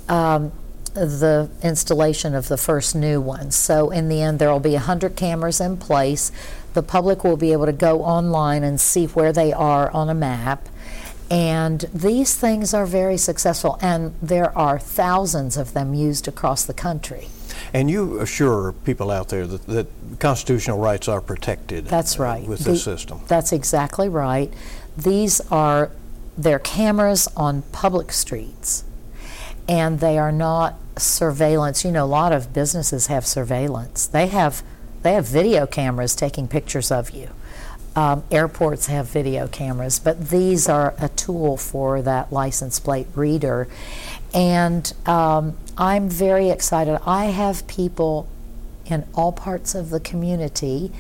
um, 0.09 0.53
the 0.95 1.51
installation 1.63 2.35
of 2.35 2.49
the 2.49 2.57
first 2.57 2.95
new 2.95 3.21
ones. 3.21 3.55
So, 3.55 3.91
in 3.91 4.09
the 4.09 4.23
end, 4.23 4.39
there 4.39 4.51
will 4.51 4.61
be 4.61 4.73
100 4.73 5.17
cameras 5.17 5.61
in 5.61 5.77
place 5.77 6.33
the 6.77 6.83
public 6.83 7.25
will 7.25 7.39
be 7.39 7.53
able 7.53 7.65
to 7.65 7.73
go 7.73 8.03
online 8.03 8.63
and 8.63 8.79
see 8.79 9.07
where 9.07 9.33
they 9.33 9.51
are 9.51 9.91
on 9.93 10.11
a 10.11 10.15
map. 10.15 10.69
And 11.31 11.81
these 11.93 12.37
things 12.37 12.75
are 12.75 12.85
very 12.85 13.17
successful, 13.17 13.79
and 13.81 14.15
there 14.21 14.57
are 14.57 14.79
thousands 14.79 15.57
of 15.57 15.73
them 15.73 15.95
used 15.95 16.29
across 16.29 16.67
the 16.67 16.75
country. 16.75 17.29
And 17.73 17.91
you 17.91 18.21
assure 18.21 18.73
people 18.85 19.11
out 19.11 19.31
there 19.31 19.47
that, 19.47 19.67
that 19.67 19.87
constitutional 20.21 20.79
rights 20.79 21.09
are 21.09 21.23
protected. 21.23 21.87
That's 21.87 22.19
right. 22.19 22.45
Uh, 22.45 22.51
with 22.51 22.59
this 22.59 22.85
the, 22.85 22.97
system. 22.97 23.23
That's 23.27 23.53
exactly 23.53 24.11
right. 24.11 24.53
These 24.99 25.41
are 25.51 25.91
they're 26.37 26.59
cameras 26.59 27.27
on 27.35 27.63
public 27.73 28.13
streets, 28.13 28.85
and 29.67 30.01
they 30.01 30.19
are 30.19 30.31
not 30.31 30.75
surveillance. 30.99 31.87
You 31.87 31.93
know, 31.93 32.05
a 32.05 32.07
lot 32.07 32.33
of 32.33 32.53
businesses 32.53 33.07
have 33.07 33.27
surveillance. 33.27 34.07
They 34.07 34.27
have 34.27 34.63
they 35.07 35.13
have 35.13 35.29
video 35.29 35.67
cameras 35.67 36.17
taking 36.17 36.49
pictures 36.49 36.91
of 36.91 37.11
you. 37.11 37.29
Um, 37.95 38.25
airports 38.29 38.87
have 38.87 39.07
video 39.07 39.47
cameras, 39.47 40.01
but 40.01 40.31
these 40.31 40.69
are 40.69 40.95
a 40.99 41.09
tool 41.11 41.57
for 41.57 42.03
that 42.03 42.33
license 42.33 42.81
plate 42.81 43.07
reader. 43.15 43.69
And 44.35 44.93
um, 45.07 45.57
I'm 45.79 46.09
very 46.09 46.51
excited. 46.51 46.99
I 47.07 47.27
have 47.27 47.69
people 47.69 48.27
in 48.85 49.07
all 49.15 49.31
parts 49.31 49.77
of 49.77 49.91
the 49.91 50.01
community 50.01 50.91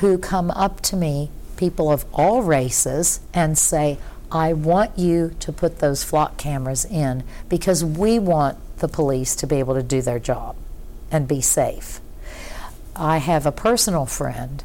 who 0.00 0.18
come 0.18 0.50
up 0.50 0.82
to 0.82 0.94
me, 0.94 1.30
people 1.56 1.90
of 1.90 2.04
all 2.12 2.42
races, 2.42 3.20
and 3.32 3.56
say, 3.56 3.96
I 4.30 4.52
want 4.52 4.98
you 4.98 5.34
to 5.40 5.50
put 5.50 5.78
those 5.78 6.04
flock 6.04 6.36
cameras 6.36 6.84
in 6.84 7.24
because 7.48 7.82
we 7.82 8.18
want 8.18 8.58
the 8.80 8.88
police 8.88 9.34
to 9.36 9.46
be 9.46 9.56
able 9.60 9.76
to 9.76 9.82
do 9.82 10.02
their 10.02 10.18
job 10.18 10.56
and 11.10 11.26
be 11.26 11.40
safe. 11.40 12.02
I 12.96 13.18
have 13.18 13.46
a 13.46 13.52
personal 13.52 14.06
friend 14.06 14.62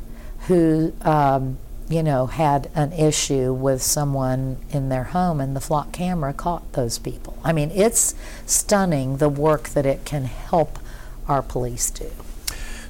who, 0.48 0.94
um, 1.02 1.58
you 1.90 2.04
know, 2.04 2.28
had 2.28 2.70
an 2.76 2.94
issue 2.94 3.54
with 3.54 3.82
someone 3.82 4.58
in 4.72 4.90
their 4.90 5.06
home, 5.06 5.42
and 5.42 5.56
the 5.56 5.62
flock 5.62 5.92
camera 5.92 6.34
caught 6.34 6.74
those 6.74 7.00
people. 7.00 7.38
I 7.44 7.54
mean, 7.54 7.72
it's 7.74 8.14
stunning 8.46 9.18
the 9.18 9.30
work 9.30 9.70
that 9.70 9.86
it 9.86 10.06
can 10.06 10.26
help 10.26 10.78
our 11.28 11.42
police 11.42 11.90
do. 11.90 12.12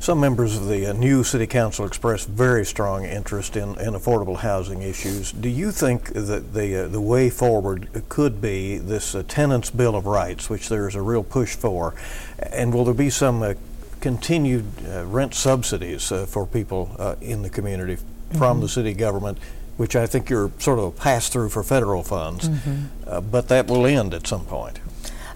Some 0.01 0.21
members 0.21 0.55
of 0.55 0.69
the 0.69 0.87
uh, 0.87 0.93
new 0.93 1.25
city 1.25 1.45
council 1.45 1.85
expressed 1.85 2.29
very 2.29 2.65
strong 2.65 3.03
interest 3.03 3.57
in, 3.57 3.77
in 3.79 3.95
affordable 3.95 4.37
housing 4.37 4.81
issues. 4.81 5.33
Do 5.33 5.49
you 5.49 5.71
think 5.71 6.13
that 6.13 6.53
the 6.53 6.85
uh, 6.85 6.87
the 6.87 7.01
way 7.01 7.29
forward 7.29 7.89
could 8.07 8.39
be 8.39 8.77
this 8.77 9.13
uh, 9.13 9.23
tenants' 9.27 9.69
bill 9.69 9.97
of 9.97 10.05
rights, 10.05 10.49
which 10.49 10.69
there 10.69 10.87
is 10.87 10.95
a 10.95 11.01
real 11.01 11.23
push 11.23 11.53
for, 11.53 11.95
and 12.41 12.73
will 12.73 12.85
there 12.85 12.93
be 12.93 13.09
some 13.09 13.43
uh, 13.43 13.55
continued 14.01 14.65
uh, 14.87 15.05
rent 15.05 15.33
subsidies 15.33 16.11
uh, 16.11 16.25
for 16.25 16.45
people 16.45 16.95
uh, 16.97 17.15
in 17.21 17.41
the 17.41 17.49
community 17.49 17.97
from 18.31 18.39
mm-hmm. 18.39 18.61
the 18.61 18.69
city 18.69 18.93
government, 18.93 19.37
which 19.77 19.95
I 19.95 20.05
think 20.05 20.29
you're 20.29 20.51
sort 20.59 20.79
of 20.79 20.85
a 20.85 20.91
pass 20.91 21.29
through 21.29 21.49
for 21.49 21.63
federal 21.63 22.03
funds, 22.03 22.49
mm-hmm. 22.49 22.85
Uh, 23.07 23.21
but 23.21 23.47
that 23.47 23.67
will 23.67 23.85
end 23.85 24.13
at 24.13 24.27
some 24.27 24.45
point. 24.45 24.79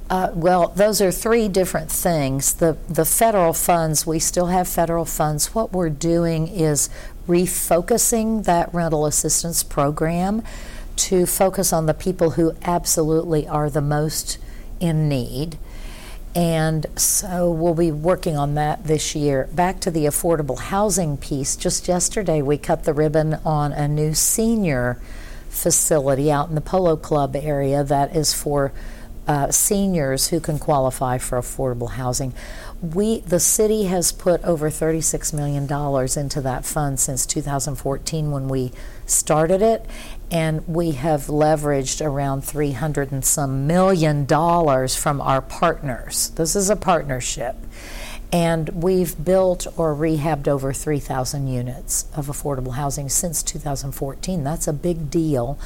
Uh, 0.10 0.30
well, 0.36 0.68
those 0.76 1.02
are 1.02 1.12
three 1.12 1.48
different 1.48 1.90
things. 1.90 2.54
The 2.56 2.78
the 2.88 3.06
federal 3.06 3.54
funds, 3.54 4.06
we 4.06 4.20
still 4.20 4.48
have 4.48 4.68
federal 4.68 5.06
funds. 5.06 5.56
What 5.56 5.72
we're 5.72 5.90
doing 5.90 6.48
is 6.48 6.90
refocusing 7.28 8.44
that 8.44 8.72
rental 8.74 9.06
assistance 9.06 9.64
program 9.64 10.44
to 10.96 11.26
focus 11.26 11.74
on 11.74 11.86
the 11.86 11.94
people 11.94 12.32
who 12.32 12.54
absolutely 12.64 13.48
are 13.48 13.70
the 13.70 13.82
most 13.82 14.38
in 14.80 15.10
need. 15.10 15.58
And 16.36 16.88
so 16.96 17.52
we'll 17.52 17.76
be 17.76 17.92
working 17.92 18.36
on 18.38 18.56
that 18.56 18.86
this 18.86 19.14
year. 19.14 19.48
Back 19.54 19.80
to 19.82 19.92
the 19.92 20.06
affordable 20.06 20.58
housing 20.58 21.18
piece, 21.18 21.56
just 21.56 21.88
yesterday 21.88 22.42
we 22.42 22.58
cut 22.58 22.86
the 22.86 22.94
ribbon 22.94 23.36
on 23.46 23.72
a 23.72 23.88
new 23.88 24.16
senior 24.16 25.00
facility 25.50 26.32
out 26.32 26.50
in 26.50 26.56
the 26.56 26.62
Polo 26.62 26.96
Club 26.96 27.36
area 27.36 27.84
that 27.84 28.16
is 28.16 28.34
for 28.34 28.74
uh, 29.28 29.52
seniors 29.52 30.30
who 30.30 30.40
can 30.40 30.60
qualify 30.60 31.18
for 31.18 31.40
affordable 31.40 31.92
housing. 31.92 32.34
We, 32.82 33.20
the 33.20 33.40
city 33.40 33.84
has 33.86 34.12
put 34.12 34.44
over 34.44 34.70
$36 34.70 35.34
million 35.34 35.64
into 36.20 36.42
that 36.42 36.66
fund 36.66 37.00
since 37.00 37.26
2014 37.26 38.32
when 38.32 38.50
we 38.50 38.72
started 39.06 39.62
it, 39.62 39.86
and 40.34 40.68
we 40.68 40.92
have 40.94 41.28
leveraged 41.28 42.04
around 42.04 42.44
300 42.44 43.12
and 43.12 43.24
some 43.24 43.68
million 43.68 44.26
dollars 44.26 44.96
from 44.96 45.22
our 45.22 45.44
partners. 45.44 46.30
This 46.32 46.56
is 46.56 46.72
a 46.72 46.76
partnership. 46.76 47.56
And 48.32 48.70
we've 48.70 49.24
built 49.24 49.68
or 49.78 49.94
rehabbed 49.94 50.48
over 50.48 50.74
3,000 50.74 51.48
units 51.48 52.08
of 52.16 52.26
affordable 52.26 52.74
housing 52.74 53.10
since 53.10 53.44
2014. 53.44 54.44
That's 54.44 54.68
a 54.68 54.74
big 54.74 55.12
deal. 55.12 55.60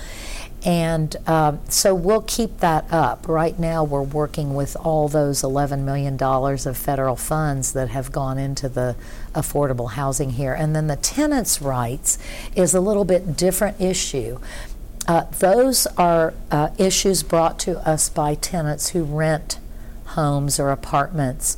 And 0.68 1.16
um, 1.28 1.62
so 1.70 1.96
we'll 1.96 2.24
keep 2.24 2.58
that 2.58 2.92
up. 2.92 3.30
Right 3.30 3.58
now, 3.58 3.86
we're 3.86 4.02
working 4.02 4.54
with 4.54 4.76
all 4.76 5.08
those 5.08 5.42
$11 5.42 5.86
million 5.86 6.22
of 6.22 6.78
federal 6.78 7.16
funds 7.16 7.72
that 7.72 7.88
have 7.88 8.12
gone 8.12 8.38
into 8.38 8.68
the 8.68 8.98
affordable 9.34 9.92
housing 9.92 10.32
here. 10.32 10.54
And 10.54 10.76
then 10.76 10.88
the 10.88 10.98
tenants' 10.98 11.62
rights 11.62 12.20
is 12.54 12.74
a 12.74 12.82
little 12.82 13.06
bit 13.06 13.38
different 13.38 13.80
issue. 13.80 14.40
Uh, 15.08 15.22
those 15.40 15.88
are 15.96 16.34
uh, 16.52 16.72
issues 16.78 17.24
brought 17.24 17.60
to 17.60 17.80
us 17.88 18.10
by 18.10 18.36
tenants 18.36 18.90
who 18.90 19.06
rent 19.06 19.60
homes 20.08 20.60
or 20.60 20.72
apartments. 20.72 21.56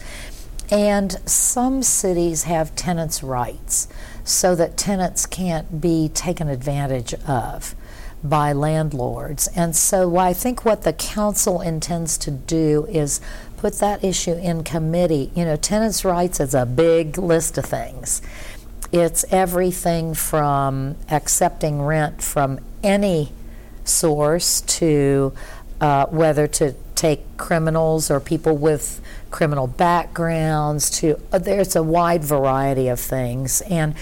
And 0.70 1.14
some 1.28 1.82
cities 1.82 2.44
have 2.44 2.76
tenants' 2.76 3.24
rights 3.24 3.88
so 4.24 4.54
that 4.54 4.78
tenants 4.78 5.26
can't 5.26 5.82
be 5.82 6.10
taken 6.10 6.48
advantage 6.48 7.16
of 7.28 7.74
by 8.24 8.52
landlords. 8.54 9.48
And 9.56 9.76
so 9.76 10.18
I 10.18 10.34
think 10.34 10.66
what 10.66 10.84
the 10.84 10.94
council 10.94 11.62
intends 11.62 12.18
to 12.20 12.32
do 12.32 12.86
is 12.90 13.22
put 13.58 13.76
that 13.80 14.04
issue 14.04 14.34
in 14.34 14.64
committee. 14.64 15.32
You 15.36 15.46
know, 15.46 15.56
tenants' 15.56 16.04
rights 16.06 16.40
is 16.40 16.54
a 16.54 16.66
big 16.66 17.18
list 17.18 17.58
of 17.58 17.66
things. 17.66 18.22
It's 18.92 19.26
everything 19.32 20.14
from 20.14 20.96
accepting 21.10 21.82
rent 21.82 22.22
from 22.22 22.60
any 22.84 23.32
source 23.84 24.62
to 24.62 25.34
uh, 25.82 26.06
whether 26.08 26.48
to 26.48 26.74
take 26.96 27.38
criminals 27.38 28.12
or 28.12 28.20
people 28.20 28.58
with 28.58 29.02
criminal 29.32 29.68
backgrounds 29.68 30.90
to 30.90 31.18
uh, 31.32 31.38
there's 31.38 31.76
a 31.76 31.84
wide 31.84 32.24
variety 32.24 32.88
of 32.90 33.00
things 33.00 33.62
and 33.62 33.96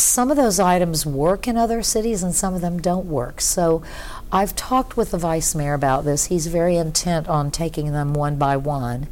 some 0.00 0.30
of 0.30 0.36
those 0.36 0.60
items 0.60 1.04
work 1.04 1.46
in 1.46 1.56
other 1.56 1.82
cities 1.82 2.22
and 2.22 2.34
some 2.34 2.54
of 2.54 2.60
them 2.60 2.80
don't 2.80 3.06
work. 3.06 3.40
So 3.40 3.82
I've 4.32 4.54
talked 4.56 4.96
with 4.96 5.10
the 5.10 5.18
vice 5.18 5.54
mayor 5.54 5.74
about 5.74 6.04
this. 6.04 6.26
He's 6.26 6.46
very 6.46 6.76
intent 6.76 7.28
on 7.28 7.50
taking 7.50 7.92
them 7.92 8.12
one 8.12 8.36
by 8.36 8.56
one 8.56 9.08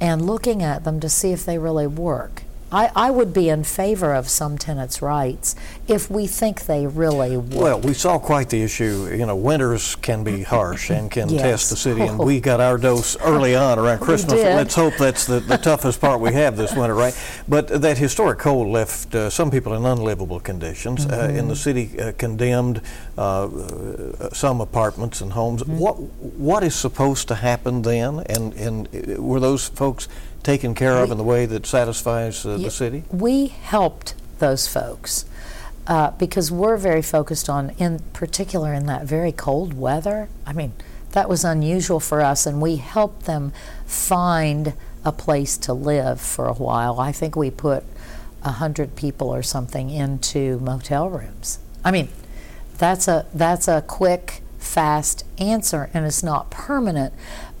and 0.00 0.26
looking 0.26 0.62
at 0.62 0.84
them 0.84 1.00
to 1.00 1.08
see 1.08 1.32
if 1.32 1.44
they 1.44 1.58
really 1.58 1.86
work. 1.86 2.42
I, 2.72 2.90
I 2.96 3.10
would 3.10 3.32
be 3.34 3.48
in 3.50 3.64
favor 3.64 4.14
of 4.14 4.28
some 4.28 4.56
tenants' 4.56 5.02
rights 5.02 5.54
if 5.86 6.10
we 6.10 6.26
think 6.26 6.64
they 6.64 6.86
really 6.86 7.36
would. 7.36 7.54
Well, 7.54 7.80
we 7.80 7.92
saw 7.92 8.18
quite 8.18 8.48
the 8.48 8.62
issue. 8.62 9.08
You 9.12 9.26
know, 9.26 9.36
winters 9.36 9.94
can 9.96 10.24
be 10.24 10.42
harsh 10.42 10.90
and 10.90 11.10
can 11.10 11.28
yes. 11.28 11.42
test 11.42 11.70
the 11.70 11.76
city, 11.76 12.00
and 12.02 12.18
we 12.18 12.40
got 12.40 12.60
our 12.60 12.78
dose 12.78 13.16
early 13.20 13.54
on 13.54 13.78
around 13.78 14.00
Christmas. 14.00 14.34
Let's 14.34 14.74
hope 14.74 14.94
that's 14.96 15.26
the, 15.26 15.40
the 15.40 15.58
toughest 15.58 16.00
part 16.00 16.20
we 16.20 16.32
have 16.32 16.56
this 16.56 16.74
winter, 16.74 16.94
right? 16.94 17.16
But 17.46 17.68
that 17.82 17.98
historic 17.98 18.38
cold 18.38 18.68
left 18.68 19.14
uh, 19.14 19.28
some 19.28 19.50
people 19.50 19.74
in 19.74 19.84
unlivable 19.84 20.40
conditions. 20.40 21.06
Mm-hmm. 21.06 21.20
Uh, 21.20 21.38
in 21.38 21.48
the 21.48 21.56
city, 21.56 21.98
uh, 22.00 22.12
condemned 22.12 22.80
uh, 23.18 23.44
uh, 23.44 24.30
some 24.32 24.60
apartments 24.60 25.20
and 25.20 25.32
homes. 25.32 25.62
Mm-hmm. 25.62 25.78
What 25.78 25.94
what 25.98 26.62
is 26.62 26.74
supposed 26.74 27.28
to 27.28 27.34
happen 27.34 27.82
then? 27.82 28.20
And 28.26 28.54
and 28.54 28.88
uh, 28.88 29.22
were 29.22 29.40
those 29.40 29.68
folks 29.68 30.08
taken 30.42 30.74
care 30.74 30.96
of 30.98 31.10
in 31.10 31.18
the 31.18 31.24
way 31.24 31.46
that 31.46 31.66
satisfies 31.66 32.44
uh, 32.44 32.56
the 32.56 32.70
city? 32.70 33.04
We 33.10 33.48
helped 33.48 34.14
those 34.38 34.66
folks 34.66 35.24
uh, 35.86 36.10
because 36.12 36.50
we're 36.50 36.76
very 36.76 37.02
focused 37.02 37.48
on, 37.48 37.70
in 37.78 38.00
particular, 38.12 38.72
in 38.72 38.86
that 38.86 39.04
very 39.04 39.32
cold 39.32 39.74
weather. 39.74 40.28
I 40.46 40.52
mean, 40.52 40.72
that 41.12 41.28
was 41.28 41.44
unusual 41.44 42.00
for 42.00 42.22
us, 42.22 42.46
and 42.46 42.60
we 42.60 42.76
helped 42.76 43.26
them 43.26 43.52
find 43.86 44.74
a 45.04 45.12
place 45.12 45.56
to 45.58 45.72
live 45.72 46.20
for 46.20 46.46
a 46.46 46.54
while. 46.54 47.00
I 47.00 47.12
think 47.12 47.36
we 47.36 47.50
put 47.50 47.84
a 48.44 48.52
hundred 48.52 48.96
people 48.96 49.28
or 49.28 49.42
something 49.42 49.90
into 49.90 50.58
motel 50.60 51.08
rooms. 51.08 51.58
I 51.84 51.90
mean, 51.90 52.08
that's 52.78 53.08
a 53.08 53.26
that's 53.34 53.68
a 53.68 53.82
quick, 53.82 54.42
fast 54.58 55.24
answer, 55.38 55.90
and 55.92 56.06
it's 56.06 56.22
not 56.22 56.50
permanent, 56.50 57.12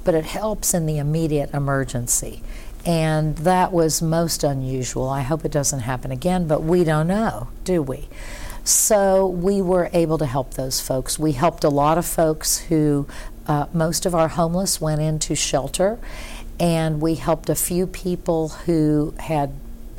but 0.04 0.14
it 0.14 0.24
helps 0.24 0.74
in 0.74 0.86
the 0.86 0.98
immediate 0.98 1.52
emergency. 1.52 2.42
And 2.84 3.36
that 3.38 3.72
was 3.72 4.02
most 4.02 4.42
unusual. 4.42 5.08
I 5.08 5.20
hope 5.20 5.44
it 5.44 5.52
doesn't 5.52 5.80
happen 5.80 6.10
again, 6.10 6.46
but 6.48 6.62
we 6.62 6.82
don't 6.82 7.06
know, 7.06 7.48
do 7.64 7.80
we? 7.80 8.08
So 8.64 9.26
we 9.26 9.60
were 9.60 9.90
able 9.92 10.18
to 10.18 10.26
help 10.26 10.54
those 10.54 10.80
folks. 10.80 11.18
We 11.18 11.32
helped 11.32 11.64
a 11.64 11.68
lot 11.68 11.98
of 11.98 12.06
folks 12.06 12.58
who, 12.58 13.06
uh, 13.46 13.66
most 13.72 14.06
of 14.06 14.14
our 14.14 14.28
homeless 14.28 14.80
went 14.80 15.00
into 15.00 15.34
shelter, 15.34 15.98
and 16.60 17.00
we 17.00 17.16
helped 17.16 17.48
a 17.48 17.54
few 17.54 17.86
people 17.86 18.50
who 18.50 19.14
had 19.18 19.52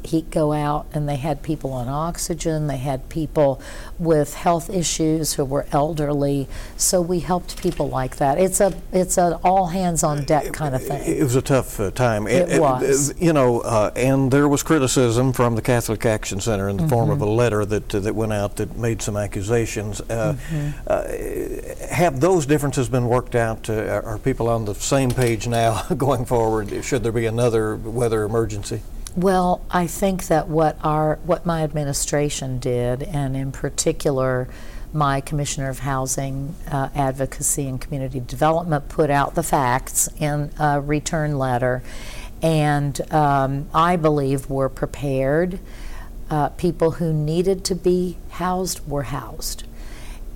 heat 0.06 0.30
go 0.32 0.54
out, 0.54 0.88
and 0.94 1.08
they 1.08 1.16
had 1.16 1.44
people 1.44 1.72
on 1.74 1.88
oxygen. 1.88 2.68
They 2.68 2.78
had 2.78 3.10
people 3.10 3.62
with 4.00 4.34
health 4.36 4.70
issues 4.70 5.34
who 5.34 5.46
were 5.46 5.66
elderly. 5.72 6.48
So 6.78 7.02
we 7.02 7.20
helped 7.20 7.62
people 7.62 7.90
like 7.90 8.18
that. 8.18 8.38
It's 8.38 8.60
a 8.60 8.74
it's 8.92 9.18
an 9.18 9.34
all 9.44 9.68
hands 9.68 10.04
on 10.04 10.24
deck 10.24 10.54
kind 10.54 10.76
of 10.76 10.84
thing. 10.84 11.02
It 11.04 11.24
was 11.24 11.36
a 11.36 11.42
tough 11.42 11.80
uh, 11.80 11.92
time. 11.92 12.28
It, 12.28 12.50
it 12.50 12.62
was. 12.62 13.14
you 13.20 13.34
know, 13.34 13.62
uh, 13.62 13.92
and 13.96 14.32
there 14.32 14.48
was 14.48 14.64
criticism 14.64 15.34
from 15.34 15.56
the 15.56 15.62
Catholic 15.62 16.06
Action 16.06 16.40
Center 16.40 16.70
in 16.70 16.78
the 16.78 16.84
mm-hmm. 16.84 16.90
form 16.90 17.10
of 17.10 17.22
a 17.22 17.26
mm-hmm. 17.26 17.36
letter 17.36 17.66
that 17.66 17.96
uh, 17.96 18.00
that 18.00 18.16
went 18.16 18.34
out 18.34 18.58
that 18.58 18.76
made 18.78 19.02
some 19.02 19.18
accusations. 19.18 20.02
Uh, 20.02 20.36
mm-hmm. 20.50 20.80
Uh, 20.88 21.86
have 21.94 22.20
those 22.20 22.46
differences 22.46 22.90
been 22.90 23.08
worked 23.08 23.36
out? 23.36 23.70
Uh, 23.70 24.02
are 24.04 24.18
people 24.18 24.50
on 24.50 24.66
the 24.66 24.76
same 24.76 25.12
page 25.12 25.48
now 25.48 25.84
going 25.98 26.26
forward? 26.26 26.84
Should 26.84 27.04
there 27.04 27.12
be 27.12 27.26
another 27.26 27.76
weather 27.76 28.24
emergency? 28.24 28.82
Well, 29.16 29.62
I 29.70 29.86
think 29.86 30.26
that 30.28 30.48
what 30.48 30.78
our 30.84 31.20
what 31.24 31.46
my 31.46 31.62
administration 31.62 32.58
did, 32.58 33.04
and 33.04 33.38
in 33.38 33.52
particular, 33.52 34.48
my 34.92 35.22
Commissioner 35.22 35.70
of 35.70 35.80
Housing, 35.80 36.56
uh, 36.72 36.90
Advocacy, 36.96 37.68
and 37.68 37.80
Community 37.80 38.20
Development, 38.20 38.90
put 38.90 39.12
out 39.12 39.36
the 39.36 39.44
facts 39.44 40.10
in 40.20 40.50
a 40.60 40.82
return 40.82 41.38
letter, 41.38 41.84
and 42.42 43.00
um, 43.14 43.70
I 43.72 43.98
believe 43.98 44.50
were 44.50 44.70
prepared. 44.70 45.60
Uh, 46.32 46.50
people 46.50 46.92
who 46.92 47.14
needed 47.14 47.64
to 47.66 47.76
be 47.76 48.18
housed 48.32 48.88
were 48.88 49.04
housed, 49.04 49.64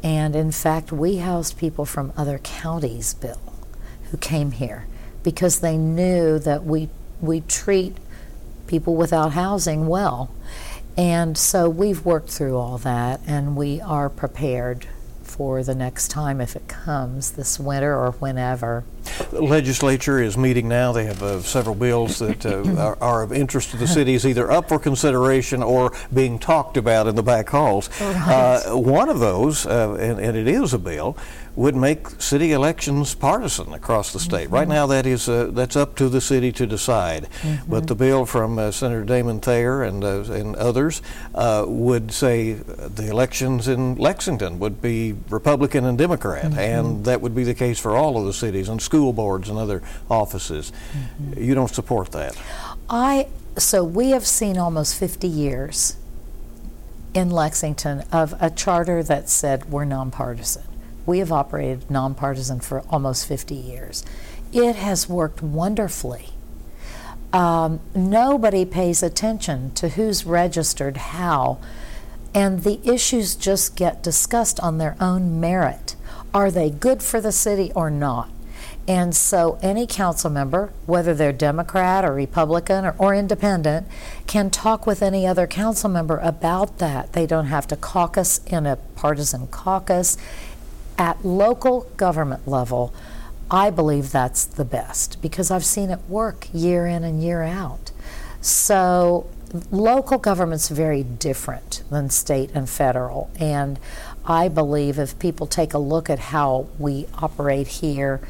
and 0.04 0.36
in 0.36 0.52
fact, 0.52 0.92
we 0.92 1.18
housed 1.18 1.58
people 1.58 1.86
from 1.86 2.14
other 2.16 2.38
counties, 2.38 3.16
Bill, 3.16 3.42
who 4.12 4.18
came 4.18 4.52
here 4.52 4.86
because 5.24 5.62
they 5.62 5.78
knew 5.78 6.38
that 6.38 6.64
we 6.64 6.90
we 7.20 7.42
treat 7.42 7.98
people 8.68 8.96
without 8.96 9.34
housing 9.34 9.88
well. 9.88 10.34
And 10.98 11.38
so 11.38 11.70
we've 11.70 12.04
worked 12.06 12.30
through 12.30 12.58
all 12.58 12.78
that 12.80 13.22
and 13.28 13.56
we 13.56 13.80
are 13.82 14.10
prepared 14.10 14.88
for 15.24 15.64
the 15.64 15.76
next 15.76 16.08
time 16.10 16.42
if 16.42 16.56
it 16.56 16.68
comes 16.68 17.32
this 17.32 17.60
winter 17.60 17.96
or 17.96 18.12
whenever. 18.14 18.84
The 19.32 19.42
legislature 19.42 20.22
is 20.22 20.38
meeting 20.38 20.68
now. 20.68 20.92
They 20.92 21.06
have 21.06 21.22
uh, 21.22 21.42
several 21.42 21.76
bills 21.76 22.20
that 22.20 22.46
uh, 22.46 22.64
are, 22.82 22.98
are, 23.02 23.22
of 23.24 23.34
interest 23.34 23.72
to 23.72 23.78
the 23.78 23.88
cities, 23.88 24.26
either 24.26 24.52
up 24.52 24.70
for 24.70 24.80
consideration 24.80 25.64
or 25.64 25.92
being 26.14 26.40
talked 26.40 26.78
about 26.78 27.08
in 27.08 27.16
the 27.16 27.24
back 27.24 27.50
halls. 27.50 27.90
Right. 28.00 28.62
Uh, 28.68 28.78
one 28.78 29.10
of 29.10 29.20
those, 29.20 29.66
uh, 29.66 29.98
and, 30.00 30.20
and, 30.20 30.38
it 30.38 30.48
is 30.48 30.74
a 30.74 30.80
bill, 30.80 31.18
would 31.58 31.76
make 31.76 32.08
city 32.22 32.52
elections 32.52 33.16
partisan 33.16 33.74
across 33.74 34.14
the 34.14 34.20
state. 34.20 34.46
Mm-hmm. 34.46 34.54
Right 34.54 34.68
now, 34.68 34.86
that 34.86 35.08
is 35.08 35.28
uh, 35.28 35.50
that's 35.52 35.76
up 35.76 35.96
to 35.96 36.08
the 36.08 36.22
city 36.22 36.52
to 36.52 36.68
decide. 36.68 37.24
Mm-hmm. 37.42 37.70
But 37.70 37.88
the 37.88 37.96
bill 37.96 38.26
from 38.28 38.60
uh, 38.60 38.72
Senator 38.72 39.04
Damon 39.04 39.40
Thayer 39.40 39.84
and 39.84 40.04
uh, 40.04 40.22
and 40.32 40.56
others 40.56 41.02
uh, 41.34 41.66
would 41.68 42.12
say 42.12 42.54
the 42.54 43.10
elections 43.10 43.68
in 43.68 43.96
Lexington 43.96 44.60
would 44.60 44.82
be 44.82 45.16
Republican 45.30 45.84
and 45.86 45.98
Democrat, 45.98 46.46
mm-hmm. 46.46 46.60
and 46.60 47.06
that 47.06 47.22
would 47.22 47.34
be 47.34 47.44
the 47.44 47.56
case 47.56 47.80
for 47.80 47.96
all 47.96 48.20
of 48.20 48.26
the 48.26 48.34
cities 48.34 48.70
and 48.70 48.80
school 48.98 49.14
boards 49.14 49.48
and 49.48 49.60
other 49.60 49.84
offices. 50.10 50.72
Mm-hmm. 50.72 51.44
You 51.44 51.54
don't 51.54 51.74
support 51.74 52.12
that. 52.14 52.36
I 52.90 53.28
so 53.58 53.84
we 53.84 54.10
have 54.12 54.26
seen 54.26 54.58
almost 54.58 54.98
50 55.00 55.28
years 55.28 55.98
in 57.14 57.30
Lexington 57.30 58.04
of 58.12 58.34
a 58.40 58.50
charter 58.50 59.04
that 59.04 59.30
said 59.30 59.66
we're 59.66 59.86
nonpartisan 59.86 60.64
We 61.06 61.20
have 61.20 61.32
operated 61.32 61.90
nonpartisan 61.90 62.60
for 62.60 62.82
almost 62.90 63.28
50 63.28 63.56
years. 63.56 64.04
It 64.52 64.76
has 64.76 65.08
worked 65.10 65.42
wonderfully. 65.42 66.30
Um, 67.34 67.80
nobody 67.94 68.66
pays 68.66 69.04
attention 69.04 69.74
to 69.76 69.90
who's 69.90 70.26
registered 70.26 70.98
how, 70.98 71.60
and 72.34 72.64
the 72.64 72.80
issues 72.84 73.36
just 73.36 73.76
get 73.76 74.02
discussed 74.02 74.60
on 74.62 74.78
their 74.78 74.96
own 75.00 75.40
merit. 75.40 75.96
Are 76.34 76.52
they 76.52 76.70
good 76.70 77.04
for 77.04 77.20
the 77.20 77.32
city 77.32 77.72
or 77.76 77.90
not? 77.90 78.30
And 78.88 79.14
so 79.14 79.60
any 79.62 79.86
council 79.86 80.30
member, 80.30 80.72
whether 80.86 81.14
they're 81.14 81.34
Democrat 81.34 82.06
or 82.06 82.14
Republican 82.14 82.86
or, 82.86 82.96
or, 82.98 83.14
independent, 83.14 83.88
can 84.28 84.50
talk 84.50 84.88
with 84.88 85.02
any 85.02 85.28
other 85.28 85.46
council 85.46 85.90
member 85.90 86.18
about 86.20 86.78
that. 86.78 87.12
They 87.12 87.26
don't 87.26 87.48
have 87.48 87.68
to 87.68 87.76
caucus 87.76 88.40
in 88.46 88.66
a 88.66 88.78
partisan 88.96 89.48
caucus. 89.48 90.18
At 90.98 91.26
local 91.26 91.82
government 91.98 92.48
level, 92.48 92.94
I 93.52 93.70
believe 93.70 94.12
that's 94.12 94.46
the 94.46 94.66
best 94.66 95.22
because 95.22 95.52
I've 95.52 95.66
seen 95.66 95.90
it 95.90 96.00
work 96.08 96.48
year 96.54 96.86
in 96.88 97.04
and 97.04 97.22
year 97.22 97.44
out. 97.44 97.92
So 98.40 99.30
local 99.72 100.18
government's 100.18 100.70
very 100.70 101.04
different 101.04 101.84
than 101.90 102.10
state 102.10 102.52
and 102.54 102.70
federal. 102.70 103.30
And 103.40 103.80
I 104.26 104.48
believe 104.48 105.00
if 105.00 105.18
people 105.20 105.48
take 105.48 105.74
a 105.74 105.78
look 105.78 106.10
at 106.10 106.20
how 106.20 106.68
we 106.80 107.08
operate 107.22 107.68
here, 107.68 108.22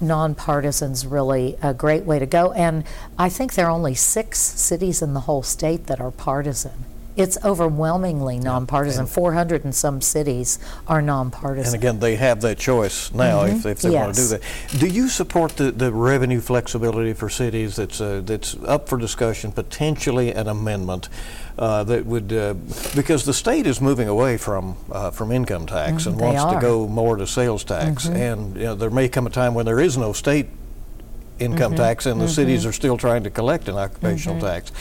nonpartisan's 0.00 1.06
really 1.06 1.56
a 1.62 1.74
great 1.74 2.04
way 2.04 2.18
to 2.18 2.26
go. 2.26 2.52
And 2.52 2.84
I 3.18 3.28
think 3.28 3.54
there 3.54 3.66
are 3.66 3.70
only 3.70 3.94
six 3.94 4.38
cities 4.38 5.02
in 5.02 5.14
the 5.14 5.20
whole 5.20 5.42
state 5.42 5.86
that 5.86 6.00
are 6.00 6.10
partisan. 6.10 6.84
It's 7.18 7.36
overwhelmingly 7.44 8.38
nonpartisan. 8.38 9.06
Yeah. 9.06 9.12
400 9.12 9.64
and 9.64 9.74
some 9.74 10.00
cities 10.00 10.60
are 10.86 11.02
nonpartisan. 11.02 11.74
And 11.74 11.82
again, 11.82 11.98
they 11.98 12.14
have 12.14 12.40
that 12.42 12.58
choice 12.58 13.12
now 13.12 13.42
mm-hmm. 13.42 13.56
if, 13.56 13.66
if, 13.66 13.82
they 13.82 13.90
want 13.90 14.14
to 14.14 14.20
do 14.20 14.28
that. 14.28 14.42
Do 14.78 14.86
you 14.86 15.08
support 15.08 15.56
the, 15.56 15.72
the 15.72 15.92
revenue 15.92 16.40
flexibility 16.40 17.12
for 17.14 17.28
cities 17.28 17.74
that's, 17.74 18.00
uh, 18.00 18.22
that's 18.24 18.56
up 18.62 18.88
for 18.88 18.98
discussion, 18.98 19.50
potentially 19.50 20.32
an 20.32 20.46
amendment? 20.46 21.08
Uh, 21.58 21.82
that 21.82 22.06
would 22.06 22.32
uh, 22.32 22.54
because 22.94 23.24
the 23.24 23.34
state 23.34 23.66
is 23.66 23.80
moving 23.80 24.06
away 24.06 24.36
from 24.36 24.76
uh, 24.92 25.10
from 25.10 25.32
income 25.32 25.66
tax 25.66 26.04
mm, 26.04 26.06
and 26.06 26.20
wants 26.20 26.40
are. 26.40 26.54
to 26.54 26.60
go 26.60 26.86
more 26.86 27.16
to 27.16 27.26
sales 27.26 27.64
tax, 27.64 28.06
mm-hmm. 28.06 28.14
and 28.14 28.56
you 28.56 28.62
know, 28.62 28.76
there 28.76 28.90
may 28.90 29.08
come 29.08 29.26
a 29.26 29.30
time 29.30 29.54
when 29.54 29.66
there 29.66 29.80
is 29.80 29.98
no 29.98 30.12
state 30.12 30.46
income 31.40 31.72
mm-hmm. 31.72 31.82
tax 31.82 32.06
and 32.06 32.20
the 32.20 32.28
cities 32.28 32.66
are 32.66 32.72
still 32.72 32.96
trying 32.96 33.22
to 33.24 33.30
collect 33.30 33.68
an 33.68 33.76
occupational 33.76 34.40
tax. 34.40 34.72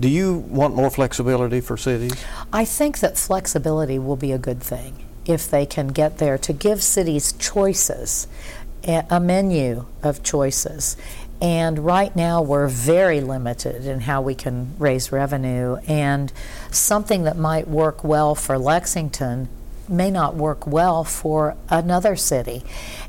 Do 0.00 0.08
you 0.08 0.38
want 0.38 0.74
more 0.74 0.90
flexibility 0.90 1.60
for 1.60 1.76
cities? 1.76 2.12
I 2.52 2.64
think 2.64 2.98
that 2.98 3.16
flexibility 3.16 3.98
will 3.98 4.16
be 4.16 4.32
a 4.32 4.38
good 4.38 4.62
thing 4.62 5.04
if 5.24 5.50
they 5.50 5.64
can 5.64 5.88
get 5.88 6.18
there 6.18 6.36
to 6.38 6.52
give 6.52 6.82
cities 6.82 7.32
choices, 7.32 8.26
eh, 8.82 9.02
a 9.08 9.20
menu 9.20 9.86
of 10.02 10.22
choices. 10.22 10.96
And 11.40 11.80
right 11.80 12.14
now, 12.14 12.42
we're 12.42 12.68
very 12.68 13.20
limited 13.20 13.86
in 13.86 14.00
how 14.00 14.22
we 14.22 14.34
can 14.34 14.74
raise 14.78 15.12
revenue. 15.12 15.76
And 15.86 16.32
something 16.70 17.24
that 17.24 17.36
might 17.36 17.68
work 17.68 18.04
well 18.04 18.34
for 18.34 18.58
Lexington 18.58 19.48
may 19.88 20.10
not 20.10 20.34
work 20.34 20.66
well 20.66 21.04
for 21.04 21.56
another 21.68 22.16
city. 22.16 22.62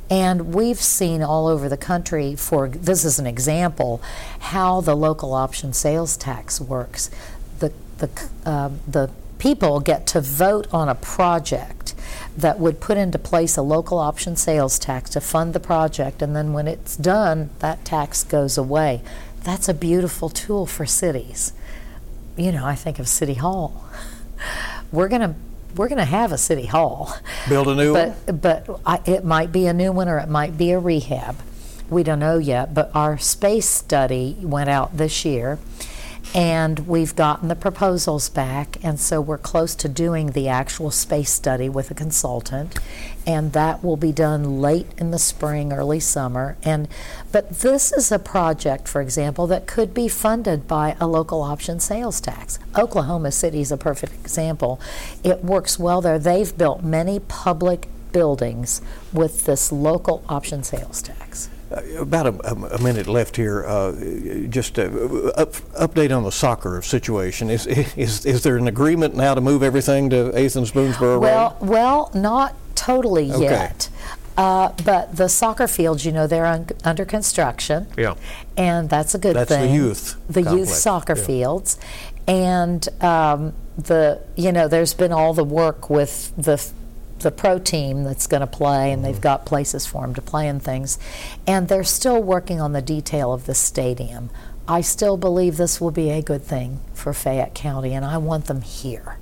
And 0.10 0.54
we've 0.54 0.82
seen 0.82 1.24
all 1.24 1.48
over 1.48 1.68
the 1.68 1.78
country, 1.78 2.36
for 2.36 2.68
this 2.68 3.04
is 3.04 3.18
an 3.20 3.26
example, 3.26 4.02
how 4.40 4.82
the 4.82 4.96
local 4.96 5.34
option 5.34 5.74
sales 5.74 6.16
tax 6.18 6.62
works. 6.62 7.10
The, 7.60 7.74
the, 7.98 8.30
uh, 8.46 8.70
the 8.88 9.10
people 9.40 9.80
get 9.80 10.06
to 10.08 10.22
vote 10.22 10.68
on 10.72 10.90
a 10.90 10.96
project 10.96 11.94
that 12.38 12.60
would 12.60 12.80
put 12.80 12.98
into 12.98 13.18
place 13.18 13.58
a 13.58 13.62
local 13.62 13.98
option 13.98 14.36
sales 14.36 14.78
tax 14.78 15.10
to 15.12 15.22
fund 15.22 15.54
the 15.54 15.60
project, 15.60 16.22
and 16.22 16.36
then 16.36 16.54
when 16.54 16.68
it's 16.68 16.98
done, 16.98 17.50
that 17.60 17.86
tax 17.86 18.24
goes 18.24 18.58
away. 18.58 19.02
That's 19.44 19.70
a 19.70 19.74
beautiful 19.74 20.30
tool 20.30 20.66
for 20.66 20.86
cities. 20.86 21.54
You 22.36 22.52
know, 22.52 22.66
I 22.66 22.76
think 22.76 23.00
of 23.00 23.08
City 23.08 23.36
Hall. 23.36 23.86
We're 24.92 25.08
going 25.08 25.22
to 25.22 25.36
we're 25.76 25.88
going 25.88 26.00
to 26.00 26.06
have 26.06 26.32
a 26.32 26.38
city 26.38 26.66
hall. 26.66 27.16
Build 27.50 27.68
a 27.68 27.76
new 27.76 27.94
but, 27.94 28.10
one? 28.10 28.38
But 28.38 28.82
I, 28.86 29.02
it 29.06 29.24
might 29.24 29.52
be 29.52 29.68
a 29.68 29.74
new 29.74 29.92
one 29.92 30.08
or 30.08 30.18
it 30.20 30.30
might 30.30 30.58
be 30.58 30.72
a 30.72 30.80
rehab. 30.80 31.38
We 31.90 32.04
don't 32.04 32.20
know 32.20 32.38
yet. 32.38 32.74
But 32.74 32.92
our 32.96 33.18
space 33.18 33.68
study 33.68 34.38
went 34.42 34.70
out 34.70 34.98
this 34.98 35.26
year 35.26 35.60
and 36.36 36.80
we've 36.80 37.16
gotten 37.16 37.48
the 37.48 37.56
proposals 37.56 38.28
back, 38.28 38.78
and 38.84 39.00
so 39.00 39.22
we're 39.22 39.38
close 39.38 39.74
to 39.74 39.88
doing 39.88 40.32
the 40.32 40.50
actual 40.50 40.92
space 40.92 41.32
study 41.32 41.70
with 41.70 41.90
a 41.90 41.94
consultant, 41.94 42.78
and 43.26 43.54
that 43.54 43.82
will 43.82 43.96
be 43.96 44.12
done 44.12 44.60
late 44.60 44.88
in 44.98 45.12
the 45.12 45.18
spring, 45.18 45.72
early 45.72 46.02
summer. 46.02 46.58
And 46.62 46.90
but 47.32 47.62
this 47.62 47.94
is 47.94 48.12
a 48.12 48.20
project, 48.20 48.90
for 48.90 49.02
example, 49.02 49.48
that 49.48 49.66
could 49.66 49.94
be 49.94 50.10
funded 50.10 50.68
by 50.68 50.98
a 51.00 51.08
local 51.08 51.42
option 51.42 51.80
sales 51.80 52.20
tax. 52.20 52.60
Oklahoma 52.78 53.32
City 53.32 53.62
is 53.62 53.72
a 53.72 53.78
perfect 53.78 54.14
example. 54.16 54.78
It 55.24 55.42
works 55.42 55.80
well 55.80 56.02
there. 56.02 56.20
They've 56.20 56.58
built 56.58 56.84
many 56.84 57.20
public 57.20 57.88
buildings 58.12 58.82
with 59.14 59.46
this 59.46 59.72
local 59.72 60.22
option 60.28 60.64
sales 60.64 61.02
tax. 61.02 61.50
About 61.98 62.28
a, 62.28 62.76
a, 62.76 62.82
minute 62.82 63.08
left 63.08 63.36
here. 63.36 63.66
Uh, 63.66 63.92
just 64.50 64.78
uh, 64.78 64.84
up, 65.36 65.54
update 65.74 66.16
on 66.16 66.24
the 66.24 66.32
soccer 66.32 66.82
situation. 66.84 67.50
Is, 67.50 67.66
is 67.66 68.24
is 68.26 68.44
there 68.44 68.58
an 68.58 68.68
agreement 68.68 69.16
now 69.16 69.34
to 69.34 69.42
move 69.42 69.64
everything 69.64 70.12
to 70.12 70.28
Athens 70.38 70.72
Boonesboro 70.72 71.20
well, 71.20 71.58
Road? 71.60 71.70
Well, 71.70 72.12
not 72.14 72.56
totally 72.76 73.32
okay. 73.32 73.44
yet. 73.44 73.90
Uh, 74.38 74.74
but 74.84 75.16
the 75.16 75.30
soccer 75.30 75.68
fields, 75.68 76.06
you 76.06 76.12
know, 76.12 76.28
they're 76.28 76.46
un- 76.46 76.68
under 76.84 77.06
construction. 77.06 77.88
Yeah. 77.98 78.16
And 78.58 78.90
that's 78.90 79.16
a 79.16 79.18
good 79.18 79.36
that's 79.36 79.50
thing. 79.50 79.62
That's 79.62 79.72
the 79.72 79.76
youth. 79.76 80.16
The 80.28 80.44
complex. 80.44 80.70
youth 80.70 80.78
soccer 80.78 81.16
yeah. 81.18 81.24
fields. 81.24 81.80
And 82.28 83.04
um, 83.04 83.54
the, 83.78 84.22
you 84.36 84.52
know, 84.52 84.68
there's 84.68 84.94
been 84.94 85.14
all 85.14 85.34
the 85.34 85.44
work 85.44 85.90
with 85.90 86.34
the 86.36 86.58
the 87.20 87.32
pro 87.32 87.60
team 87.60 88.04
that's 88.04 88.28
going 88.28 88.42
to 88.42 88.48
play, 88.48 88.92
and 88.92 89.04
they've 89.04 89.14
mm-hmm. 89.14 89.22
got 89.22 89.46
places 89.46 89.86
for 89.86 90.02
them 90.02 90.14
to 90.14 90.22
play 90.22 90.48
and 90.48 90.62
things. 90.62 91.00
And 91.48 91.68
they're 91.68 91.84
still 91.84 92.22
working 92.22 92.60
on 92.60 92.74
the 92.74 92.82
detail 92.82 93.34
of 93.34 93.46
the 93.46 93.56
stadium. 93.56 94.30
I 94.68 94.82
still 94.82 95.18
believe 95.18 95.58
this 95.58 95.80
will 95.80 95.92
be 95.92 96.10
a 96.10 96.22
good 96.22 96.44
thing 96.44 96.80
for 96.94 97.14
Fayette 97.14 97.54
County, 97.54 97.94
and 97.94 98.04
I 98.04 98.18
want 98.18 98.46
them 98.46 98.62
here. 98.62 99.20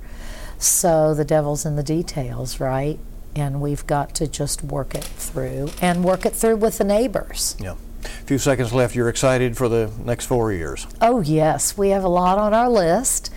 So 0.58 1.14
the 1.14 1.24
devil's 1.24 1.66
in 1.66 1.76
the 1.76 1.82
details, 1.82 2.60
right? 2.60 2.98
And 3.36 3.60
we've 3.60 3.86
got 3.86 4.14
to 4.16 4.26
just 4.26 4.62
work 4.62 4.94
it 4.94 5.04
through 5.04 5.70
and 5.82 6.04
work 6.04 6.24
it 6.24 6.34
through 6.34 6.56
with 6.56 6.78
the 6.78 6.84
neighbors. 6.84 7.56
Yeah. 7.60 7.74
A 8.04 8.26
few 8.26 8.38
seconds 8.38 8.72
left. 8.72 8.94
You're 8.94 9.08
excited 9.08 9.56
for 9.56 9.68
the 9.68 9.90
next 10.04 10.26
four 10.26 10.52
years? 10.52 10.86
Oh, 11.00 11.20
yes. 11.20 11.76
We 11.76 11.90
have 11.90 12.04
a 12.04 12.08
lot 12.08 12.38
on 12.38 12.54
our 12.54 12.70
list 12.70 13.30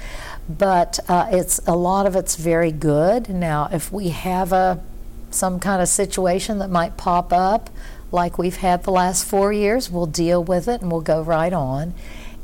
but 0.49 0.99
uh, 1.07 1.27
it's 1.31 1.59
a 1.67 1.75
lot 1.75 2.05
of 2.05 2.15
it's 2.15 2.35
very 2.35 2.71
good. 2.71 3.29
Now, 3.29 3.69
if 3.71 3.91
we 3.91 4.09
have 4.09 4.51
a 4.51 4.81
some 5.29 5.59
kind 5.59 5.81
of 5.81 5.87
situation 5.89 6.59
that 6.59 6.69
might 6.69 6.95
pop 6.95 7.33
up, 7.33 7.69
like 8.11 8.37
we've 8.37 8.57
had 8.57 8.83
the 8.83 8.91
last 8.91 9.25
four 9.25 9.51
years, 9.51 9.89
we'll 9.89 10.05
deal 10.05 10.43
with 10.43 10.67
it 10.67 10.81
and 10.81 10.91
we'll 10.91 11.01
go 11.01 11.21
right 11.21 11.51
on. 11.51 11.93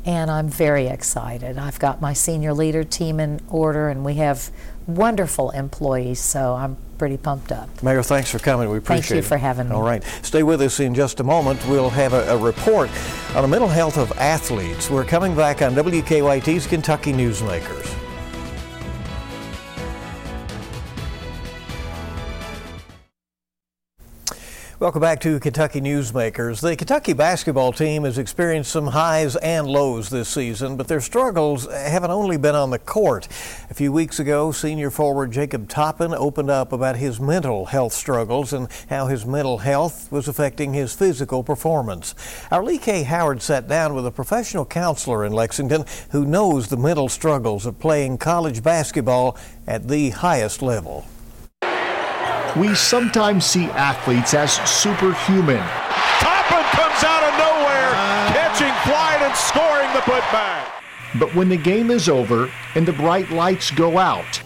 And 0.04 0.30
I'm 0.30 0.48
very 0.48 0.86
excited. 0.86 1.56
I've 1.56 1.78
got 1.78 2.02
my 2.02 2.12
senior 2.12 2.52
leader 2.52 2.84
team 2.84 3.18
in 3.18 3.40
order, 3.48 3.88
and 3.88 4.04
we 4.04 4.14
have 4.14 4.50
wonderful 4.86 5.50
employees, 5.52 6.20
so 6.20 6.54
I'm 6.54 6.76
pretty 6.94 7.16
pumped 7.16 7.52
up. 7.52 7.68
Mayor, 7.82 8.02
thanks 8.02 8.30
for 8.30 8.38
coming. 8.38 8.70
We 8.70 8.78
appreciate 8.78 9.04
it. 9.04 9.08
Thank 9.08 9.24
you 9.24 9.28
for 9.28 9.36
having 9.36 9.68
me. 9.68 9.74
All 9.74 9.82
right. 9.82 10.02
Stay 10.22 10.42
with 10.42 10.62
us 10.62 10.80
in 10.80 10.94
just 10.94 11.20
a 11.20 11.24
moment. 11.24 11.64
We'll 11.68 11.90
have 11.90 12.12
a, 12.12 12.34
a 12.34 12.36
report 12.36 12.90
on 13.34 13.42
the 13.42 13.48
mental 13.48 13.68
health 13.68 13.98
of 13.98 14.12
athletes. 14.12 14.90
We're 14.90 15.04
coming 15.04 15.34
back 15.34 15.62
on 15.62 15.74
WKYT's 15.74 16.66
Kentucky 16.66 17.12
Newsmakers. 17.12 18.03
Welcome 24.84 25.00
back 25.00 25.20
to 25.20 25.40
Kentucky 25.40 25.80
Newsmakers. 25.80 26.60
The 26.60 26.76
Kentucky 26.76 27.14
basketball 27.14 27.72
team 27.72 28.04
has 28.04 28.18
experienced 28.18 28.70
some 28.70 28.88
highs 28.88 29.34
and 29.36 29.66
lows 29.66 30.10
this 30.10 30.28
season, 30.28 30.76
but 30.76 30.88
their 30.88 31.00
struggles 31.00 31.66
haven't 31.72 32.10
only 32.10 32.36
been 32.36 32.54
on 32.54 32.68
the 32.68 32.78
court. 32.78 33.26
A 33.70 33.72
few 33.72 33.90
weeks 33.92 34.20
ago, 34.20 34.52
senior 34.52 34.90
forward 34.90 35.32
Jacob 35.32 35.70
Toppin 35.70 36.12
opened 36.12 36.50
up 36.50 36.70
about 36.70 36.96
his 36.96 37.18
mental 37.18 37.64
health 37.64 37.94
struggles 37.94 38.52
and 38.52 38.68
how 38.90 39.06
his 39.06 39.24
mental 39.24 39.56
health 39.56 40.12
was 40.12 40.28
affecting 40.28 40.74
his 40.74 40.94
physical 40.94 41.42
performance. 41.42 42.14
Our 42.50 42.62
Lee 42.62 42.76
K. 42.76 43.04
Howard 43.04 43.40
sat 43.40 43.66
down 43.66 43.94
with 43.94 44.06
a 44.06 44.10
professional 44.10 44.66
counselor 44.66 45.24
in 45.24 45.32
Lexington 45.32 45.86
who 46.10 46.26
knows 46.26 46.68
the 46.68 46.76
mental 46.76 47.08
struggles 47.08 47.64
of 47.64 47.78
playing 47.78 48.18
college 48.18 48.62
basketball 48.62 49.38
at 49.66 49.88
the 49.88 50.10
highest 50.10 50.60
level. 50.60 51.06
We 52.56 52.72
sometimes 52.76 53.44
see 53.44 53.64
athletes 53.64 54.32
as 54.32 54.52
superhuman. 54.68 55.58
Toppin 56.20 56.62
comes 56.70 57.02
out 57.02 57.24
of 57.24 57.36
nowhere, 57.36 57.90
catching 58.30 58.72
flight 58.88 59.20
and 59.22 59.34
scoring 59.34 59.92
the 59.92 59.98
putback. 60.00 60.70
But 61.18 61.34
when 61.34 61.48
the 61.48 61.56
game 61.56 61.90
is 61.90 62.08
over 62.08 62.48
and 62.76 62.86
the 62.86 62.92
bright 62.92 63.30
lights 63.30 63.72
go 63.72 63.98
out, 63.98 64.40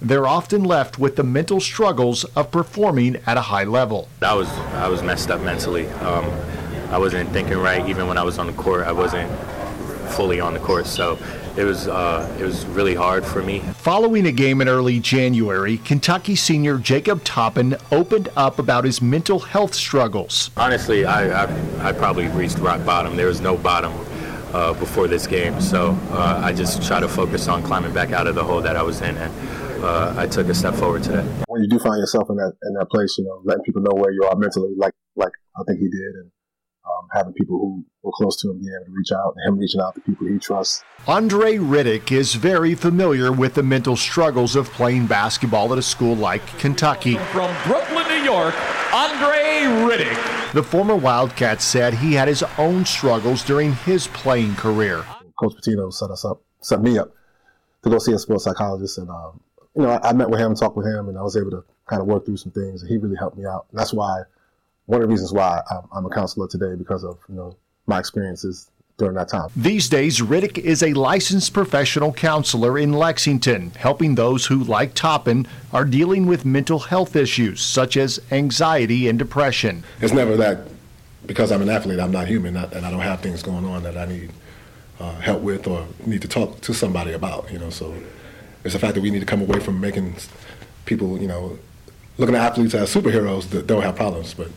they're 0.00 0.26
often 0.26 0.64
left 0.64 0.98
with 0.98 1.14
the 1.14 1.22
mental 1.22 1.60
struggles 1.60 2.24
of 2.34 2.50
performing 2.50 3.18
at 3.26 3.36
a 3.36 3.42
high 3.42 3.62
level. 3.62 4.08
I 4.22 4.34
was 4.34 4.48
I 4.48 4.88
was 4.88 5.00
messed 5.04 5.30
up 5.30 5.40
mentally. 5.42 5.86
Um, 5.86 6.24
I 6.90 6.98
wasn't 6.98 7.30
thinking 7.30 7.58
right 7.58 7.88
even 7.88 8.08
when 8.08 8.18
I 8.18 8.24
was 8.24 8.38
on 8.38 8.48
the 8.48 8.52
court. 8.54 8.88
I 8.88 8.92
wasn't 8.92 9.30
fully 10.10 10.40
on 10.40 10.54
the 10.54 10.60
course. 10.60 10.90
so 10.90 11.18
it 11.56 11.64
was 11.64 11.86
uh, 11.86 12.34
it 12.40 12.44
was 12.44 12.64
really 12.66 12.94
hard 12.94 13.24
for 13.26 13.42
me. 13.42 13.60
Following 13.76 14.26
a 14.26 14.32
game 14.32 14.60
in 14.60 14.68
early 14.68 15.00
January, 15.00 15.78
Kentucky 15.78 16.34
senior 16.34 16.78
Jacob 16.78 17.22
Toppin 17.24 17.76
opened 17.90 18.30
up 18.36 18.58
about 18.58 18.84
his 18.84 19.02
mental 19.02 19.38
health 19.38 19.74
struggles. 19.74 20.50
Honestly, 20.56 21.04
I 21.04 21.44
I, 21.44 21.88
I 21.88 21.92
probably 21.92 22.28
reached 22.28 22.58
rock 22.58 22.84
bottom. 22.86 23.16
There 23.16 23.26
was 23.26 23.40
no 23.40 23.56
bottom. 23.56 23.92
Uh, 24.52 24.74
before 24.74 25.08
this 25.08 25.26
game, 25.26 25.58
so 25.62 25.96
uh, 26.10 26.38
I 26.44 26.52
just 26.52 26.86
try 26.86 27.00
to 27.00 27.08
focus 27.08 27.48
on 27.48 27.62
climbing 27.62 27.94
back 27.94 28.12
out 28.12 28.26
of 28.26 28.34
the 28.34 28.44
hole 28.44 28.60
that 28.60 28.76
I 28.76 28.82
was 28.82 29.00
in, 29.00 29.16
and 29.16 29.32
uh, 29.82 30.12
I 30.14 30.26
took 30.26 30.46
a 30.48 30.54
step 30.54 30.74
forward 30.74 31.02
today. 31.02 31.24
When 31.48 31.62
you 31.62 31.68
do 31.70 31.78
find 31.78 31.98
yourself 31.98 32.28
in 32.28 32.36
that 32.36 32.52
in 32.64 32.74
that 32.74 32.90
place, 32.90 33.16
you 33.16 33.24
know, 33.24 33.40
letting 33.44 33.64
people 33.64 33.80
know 33.80 33.94
where 33.94 34.12
you 34.12 34.24
are 34.24 34.36
mentally, 34.36 34.74
like 34.76 34.92
like 35.16 35.32
I 35.56 35.62
think 35.66 35.80
he 35.80 35.88
did, 35.88 36.14
and 36.20 36.30
um, 36.84 37.08
having 37.12 37.32
people 37.32 37.58
who 37.58 37.84
were 38.02 38.12
close 38.12 38.36
to 38.40 38.50
him 38.50 38.58
being 38.58 38.72
able 38.74 38.86
to 38.86 38.92
reach 38.92 39.12
out, 39.12 39.34
and 39.36 39.48
him 39.48 39.58
reaching 39.58 39.80
out 39.80 39.94
to 39.94 40.00
people 40.00 40.26
he 40.26 40.38
trusts. 40.38 40.82
Andre 41.06 41.56
Riddick 41.56 42.12
is 42.12 42.34
very 42.34 42.74
familiar 42.74 43.32
with 43.32 43.54
the 43.54 43.62
mental 43.62 43.96
struggles 43.96 44.56
of 44.56 44.70
playing 44.70 45.06
basketball 45.06 45.72
at 45.72 45.78
a 45.78 45.82
school 45.82 46.16
like 46.16 46.44
Kentucky. 46.58 47.16
From 47.32 47.54
Brooklyn, 47.64 48.06
New 48.08 48.24
York, 48.24 48.54
Andre 48.92 49.62
Riddick. 49.86 50.52
The 50.52 50.62
former 50.62 50.96
Wildcat 50.96 51.62
said 51.62 51.94
he 51.94 52.14
had 52.14 52.28
his 52.28 52.42
own 52.58 52.84
struggles 52.84 53.42
during 53.44 53.72
his 53.72 54.06
playing 54.08 54.54
career. 54.56 55.04
Coach 55.38 55.54
Pitino 55.54 55.92
set 55.92 56.10
us 56.10 56.24
up, 56.24 56.42
set 56.60 56.82
me 56.82 56.98
up 56.98 57.12
to 57.82 57.90
go 57.90 57.98
see 57.98 58.12
a 58.12 58.18
sports 58.18 58.44
psychologist, 58.44 58.98
and 58.98 59.10
um, 59.10 59.40
you 59.74 59.82
know, 59.82 59.90
I, 59.90 60.10
I 60.10 60.12
met 60.12 60.30
with 60.30 60.40
him, 60.40 60.54
talked 60.54 60.76
with 60.76 60.86
him, 60.86 61.08
and 61.08 61.18
I 61.18 61.22
was 61.22 61.36
able 61.36 61.50
to 61.50 61.64
kind 61.86 62.00
of 62.00 62.08
work 62.08 62.24
through 62.24 62.36
some 62.36 62.52
things, 62.52 62.82
and 62.82 62.90
he 62.90 62.98
really 62.98 63.16
helped 63.16 63.36
me 63.36 63.44
out. 63.46 63.66
And 63.70 63.78
that's 63.78 63.92
why 63.92 64.22
one 64.92 65.00
of 65.00 65.08
the 65.08 65.12
reasons 65.12 65.32
why 65.32 65.62
I'm, 65.70 65.88
I'm 65.90 66.04
a 66.04 66.10
counselor 66.10 66.46
today 66.46 66.74
because 66.76 67.02
of 67.02 67.18
you 67.26 67.34
know 67.34 67.56
my 67.86 67.98
experiences 67.98 68.70
during 68.98 69.14
that 69.14 69.28
time. 69.28 69.48
These 69.56 69.88
days, 69.88 70.20
Riddick 70.20 70.58
is 70.58 70.82
a 70.82 70.92
licensed 70.92 71.54
professional 71.54 72.12
counselor 72.12 72.78
in 72.78 72.92
Lexington, 72.92 73.70
helping 73.70 74.14
those 74.16 74.44
who, 74.44 74.62
like 74.64 74.92
Toppin, 74.92 75.48
are 75.72 75.86
dealing 75.86 76.26
with 76.26 76.44
mental 76.44 76.78
health 76.78 77.16
issues 77.16 77.62
such 77.62 77.96
as 77.96 78.20
anxiety 78.30 79.08
and 79.08 79.18
depression. 79.18 79.82
It's 80.02 80.12
never 80.12 80.36
that 80.36 80.68
because 81.24 81.50
I'm 81.52 81.62
an 81.62 81.70
athlete, 81.70 81.98
I'm 81.98 82.12
not 82.12 82.28
human, 82.28 82.54
and 82.54 82.84
I 82.84 82.90
don't 82.90 83.00
have 83.00 83.20
things 83.20 83.42
going 83.42 83.64
on 83.64 83.82
that 83.84 83.96
I 83.96 84.04
need 84.04 84.30
uh, 85.00 85.14
help 85.20 85.40
with 85.40 85.66
or 85.66 85.86
need 86.04 86.20
to 86.20 86.28
talk 86.28 86.60
to 86.60 86.74
somebody 86.74 87.12
about. 87.12 87.50
You 87.50 87.58
know, 87.58 87.70
so 87.70 87.94
it's 88.62 88.74
the 88.74 88.78
fact 88.78 88.94
that 88.96 89.00
we 89.00 89.10
need 89.10 89.20
to 89.20 89.26
come 89.26 89.40
away 89.40 89.58
from 89.58 89.80
making 89.80 90.16
people, 90.84 91.18
you 91.18 91.28
know, 91.28 91.58
looking 92.18 92.34
at 92.34 92.42
athletes 92.42 92.74
as 92.74 92.94
superheroes 92.94 93.48
that 93.50 93.66
don't 93.66 93.82
have 93.82 93.96
problems, 93.96 94.34
but 94.34 94.50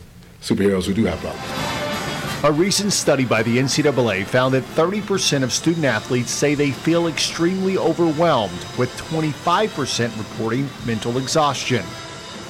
superheroes 0.46 0.86
who 0.86 0.94
do 0.94 1.04
have 1.04 1.18
problems. 1.18 2.44
A 2.44 2.52
recent 2.52 2.92
study 2.92 3.24
by 3.24 3.42
the 3.42 3.58
NCAA 3.58 4.24
found 4.24 4.54
that 4.54 4.62
30% 4.62 5.42
of 5.42 5.52
student 5.52 5.84
athletes 5.84 6.30
say 6.30 6.54
they 6.54 6.70
feel 6.70 7.08
extremely 7.08 7.76
overwhelmed, 7.76 8.64
with 8.78 8.90
25% 8.98 10.16
reporting 10.16 10.68
mental 10.84 11.18
exhaustion. 11.18 11.84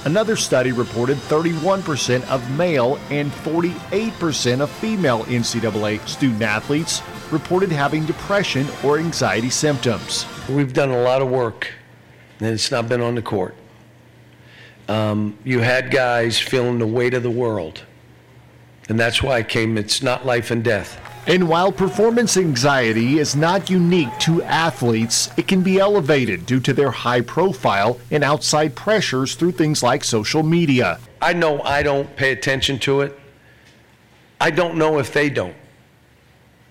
Another 0.05 0.37
study 0.37 0.73
reported 0.73 1.17
31% 1.17 2.29
of 2.29 2.49
male 2.59 2.99
and 3.11 3.33
48% 3.33 4.61
of 4.61 4.71
female 4.71 5.25
NCAA 5.25 6.07
student 6.07 6.43
athletes 6.43 7.01
reported 7.33 7.73
having 7.73 8.05
depression 8.05 8.67
or 8.85 8.99
anxiety 8.99 9.51
symptoms. 9.51 10.27
We've 10.49 10.73
done 10.73 10.91
a 10.91 11.03
lot 11.03 11.23
of 11.23 11.29
work, 11.31 11.73
and 12.41 12.51
it's 12.51 12.71
not 12.71 12.89
been 12.89 13.01
on 13.01 13.15
the 13.15 13.23
court. 13.23 13.55
Um, 14.89 15.37
you 15.45 15.61
had 15.61 15.91
guys 15.91 16.39
feeling 16.39 16.79
the 16.79 16.87
weight 16.87 17.15
of 17.15 17.23
the 17.23 17.31
world. 17.31 17.83
And 18.89 18.99
that's 18.99 19.23
why 19.23 19.39
I 19.39 19.43
came. 19.43 19.77
It's 19.79 20.03
not 20.03 20.25
life 20.25 20.51
and 20.51 20.63
death. 20.63 21.01
And 21.27 21.49
while 21.49 21.73
performance 21.73 22.37
anxiety 22.37 23.19
is 23.19 23.35
not 23.35 23.69
unique 23.69 24.17
to 24.21 24.45
athletes, 24.45 25.29
it 25.37 25.49
can 25.49 25.63
be 25.63 25.81
elevated 25.81 26.47
due 26.47 26.61
to 26.61 26.73
their 26.73 26.93
high 26.93 27.21
profile 27.21 27.99
and 28.13 28.23
outside 28.23 28.77
pressures 28.77 29.35
through 29.35 29.53
things 29.53 29.83
like 29.83 30.05
social 30.05 30.45
media. 30.45 31.01
I 31.21 31.33
know 31.33 31.61
I 31.63 31.83
don't 31.83 32.15
pay 32.15 32.31
attention 32.31 32.79
to 32.81 33.01
it. 33.01 33.19
I 34.41 34.53
don't 34.53 34.77
know 34.77 35.01
if 35.01 35.13
they 35.13 35.29
don't. 35.29 35.57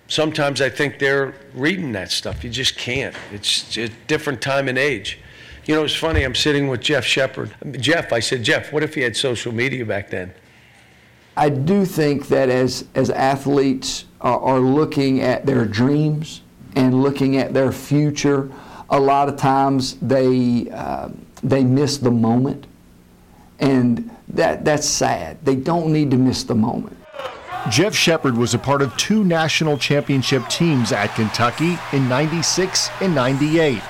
Sometimes 0.07 0.61
I 0.61 0.69
think 0.69 0.99
they're 0.99 1.35
reading 1.53 1.91
that 1.93 2.11
stuff. 2.11 2.41
You 2.43 2.49
just 2.49 2.77
can't. 2.77 3.15
It's 3.33 3.75
a 3.75 3.89
different 4.07 4.41
time 4.41 4.69
and 4.69 4.77
age. 4.77 5.19
You 5.65 5.73
know, 5.73 5.83
it's 5.83 5.95
funny. 5.95 6.23
I'm 6.23 6.35
sitting 6.35 6.67
with 6.67 6.81
Jeff 6.81 7.03
Sheppard. 7.03 7.55
Jeff, 7.79 8.13
I 8.13 8.19
said, 8.19 8.43
Jeff, 8.43 8.71
what 8.71 8.83
if 8.83 8.93
he 8.93 9.01
had 9.01 9.17
social 9.17 9.51
media 9.51 9.83
back 9.83 10.11
then? 10.11 10.31
I 11.35 11.49
do 11.49 11.85
think 11.85 12.27
that 12.27 12.49
as, 12.49 12.85
as 12.93 13.09
athletes 13.09 14.05
are, 14.21 14.39
are 14.39 14.59
looking 14.59 15.21
at 15.21 15.45
their 15.45 15.65
dreams 15.65 16.41
and 16.75 17.01
looking 17.01 17.37
at 17.37 17.53
their 17.53 17.71
future, 17.71 18.51
a 18.91 18.99
lot 18.99 19.27
of 19.27 19.37
times 19.37 19.95
they, 20.01 20.69
uh, 20.69 21.09
they 21.41 21.63
miss 21.63 21.97
the 21.97 22.11
moment. 22.11 22.67
And 23.59 24.15
that, 24.27 24.65
that's 24.65 24.87
sad. 24.87 25.43
They 25.43 25.55
don't 25.55 25.91
need 25.91 26.11
to 26.11 26.17
miss 26.17 26.43
the 26.43 26.55
moment. 26.55 26.95
Jeff 27.71 27.95
Sheppard 27.95 28.37
was 28.37 28.53
a 28.53 28.59
part 28.59 28.83
of 28.83 28.95
two 28.95 29.23
national 29.23 29.79
championship 29.79 30.47
teams 30.47 30.91
at 30.91 31.07
Kentucky 31.15 31.79
in 31.91 32.07
96 32.07 32.91
and 33.01 33.15
98 33.15 33.81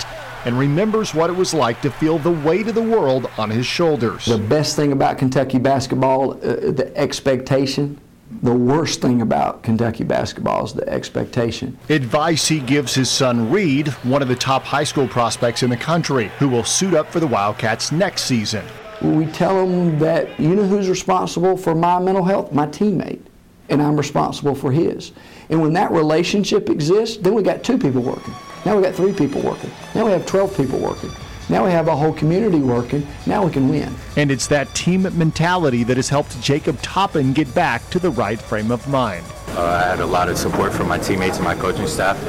and 0.46 0.56
remembers 0.56 1.12
what 1.12 1.28
it 1.28 1.34
was 1.34 1.52
like 1.52 1.82
to 1.82 1.90
feel 1.90 2.18
the 2.18 2.30
weight 2.30 2.68
of 2.68 2.76
the 2.76 2.82
world 2.82 3.28
on 3.36 3.50
his 3.50 3.66
shoulders. 3.66 4.26
The 4.26 4.38
best 4.38 4.76
thing 4.76 4.92
about 4.92 5.18
Kentucky 5.18 5.58
basketball, 5.58 6.34
uh, 6.34 6.70
the 6.70 6.92
expectation. 6.96 8.00
The 8.42 8.54
worst 8.54 9.00
thing 9.02 9.22
about 9.22 9.62
Kentucky 9.62 10.04
basketball 10.04 10.64
is 10.64 10.72
the 10.72 10.88
expectation. 10.88 11.76
Advice 11.88 12.46
he 12.46 12.60
gives 12.60 12.94
his 12.94 13.10
son 13.10 13.50
Reed, 13.50 13.88
one 14.04 14.22
of 14.22 14.28
the 14.28 14.36
top 14.36 14.62
high 14.62 14.84
school 14.84 15.08
prospects 15.08 15.62
in 15.62 15.70
the 15.70 15.76
country, 15.76 16.30
who 16.38 16.48
will 16.48 16.64
suit 16.64 16.94
up 16.94 17.10
for 17.10 17.18
the 17.18 17.26
Wildcats 17.26 17.90
next 17.92 18.22
season. 18.22 18.64
We 19.02 19.26
tell 19.26 19.66
them 19.66 19.98
that 19.98 20.38
you 20.40 20.54
know 20.54 20.64
who's 20.64 20.88
responsible 20.88 21.56
for 21.56 21.74
my 21.74 21.98
mental 21.98 22.24
health? 22.24 22.52
My 22.52 22.66
teammate. 22.66 23.20
And 23.68 23.82
I'm 23.82 23.96
responsible 23.96 24.54
for 24.54 24.70
his. 24.70 25.12
And 25.50 25.60
when 25.60 25.72
that 25.72 25.90
relationship 25.90 26.70
exists, 26.70 27.16
then 27.16 27.34
we 27.34 27.42
got 27.42 27.64
two 27.64 27.78
people 27.78 28.00
working. 28.00 28.34
Now 28.66 28.76
we 28.76 28.82
got 28.82 28.96
three 28.96 29.12
people 29.12 29.40
working. 29.42 29.70
Now 29.94 30.06
we 30.06 30.10
have 30.10 30.26
12 30.26 30.56
people 30.56 30.80
working. 30.80 31.12
Now 31.48 31.64
we 31.64 31.70
have 31.70 31.86
a 31.86 31.94
whole 31.94 32.12
community 32.12 32.58
working. 32.58 33.06
Now 33.24 33.44
we 33.44 33.52
can 33.52 33.68
win. 33.68 33.94
And 34.16 34.28
it's 34.28 34.48
that 34.48 34.74
team 34.74 35.02
mentality 35.16 35.84
that 35.84 35.96
has 35.96 36.08
helped 36.08 36.40
Jacob 36.42 36.82
Toppin 36.82 37.32
get 37.32 37.54
back 37.54 37.88
to 37.90 38.00
the 38.00 38.10
right 38.10 38.40
frame 38.40 38.72
of 38.72 38.88
mind. 38.88 39.24
Uh, 39.50 39.62
I 39.62 39.88
had 39.88 40.00
a 40.00 40.06
lot 40.06 40.28
of 40.28 40.36
support 40.36 40.72
from 40.72 40.88
my 40.88 40.98
teammates 40.98 41.36
and 41.36 41.44
my 41.44 41.54
coaching 41.54 41.86
staff, 41.86 42.20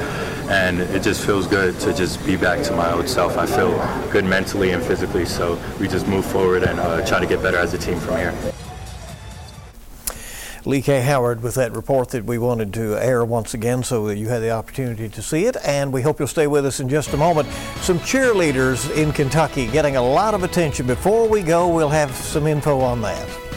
and 0.48 0.78
it 0.78 1.02
just 1.02 1.26
feels 1.26 1.48
good 1.48 1.80
to 1.80 1.92
just 1.92 2.24
be 2.24 2.36
back 2.36 2.62
to 2.66 2.72
my 2.72 2.92
old 2.92 3.08
self. 3.08 3.36
I 3.36 3.44
feel 3.44 3.72
good 4.12 4.24
mentally 4.24 4.70
and 4.70 4.80
physically, 4.80 5.26
so 5.26 5.60
we 5.80 5.88
just 5.88 6.06
move 6.06 6.24
forward 6.24 6.62
and 6.62 6.78
uh, 6.78 7.04
try 7.04 7.18
to 7.18 7.26
get 7.26 7.42
better 7.42 7.58
as 7.58 7.74
a 7.74 7.78
team 7.78 7.98
from 7.98 8.14
here. 8.14 8.32
Lee 10.68 10.82
K. 10.82 11.00
Howard 11.00 11.42
with 11.42 11.54
that 11.54 11.72
report 11.72 12.10
that 12.10 12.26
we 12.26 12.36
wanted 12.36 12.74
to 12.74 12.94
air 12.98 13.24
once 13.24 13.54
again 13.54 13.82
so 13.82 14.06
that 14.06 14.18
you 14.18 14.28
had 14.28 14.42
the 14.42 14.50
opportunity 14.50 15.08
to 15.08 15.22
see 15.22 15.46
it. 15.46 15.56
And 15.64 15.90
we 15.90 16.02
hope 16.02 16.18
you'll 16.18 16.28
stay 16.28 16.46
with 16.46 16.66
us 16.66 16.78
in 16.78 16.90
just 16.90 17.14
a 17.14 17.16
moment. 17.16 17.48
Some 17.80 17.98
cheerleaders 18.00 18.94
in 18.94 19.12
Kentucky 19.12 19.66
getting 19.68 19.96
a 19.96 20.02
lot 20.02 20.34
of 20.34 20.44
attention. 20.44 20.86
Before 20.86 21.26
we 21.26 21.40
go, 21.40 21.74
we'll 21.74 21.88
have 21.88 22.14
some 22.14 22.46
info 22.46 22.80
on 22.80 23.00
that. 23.00 23.47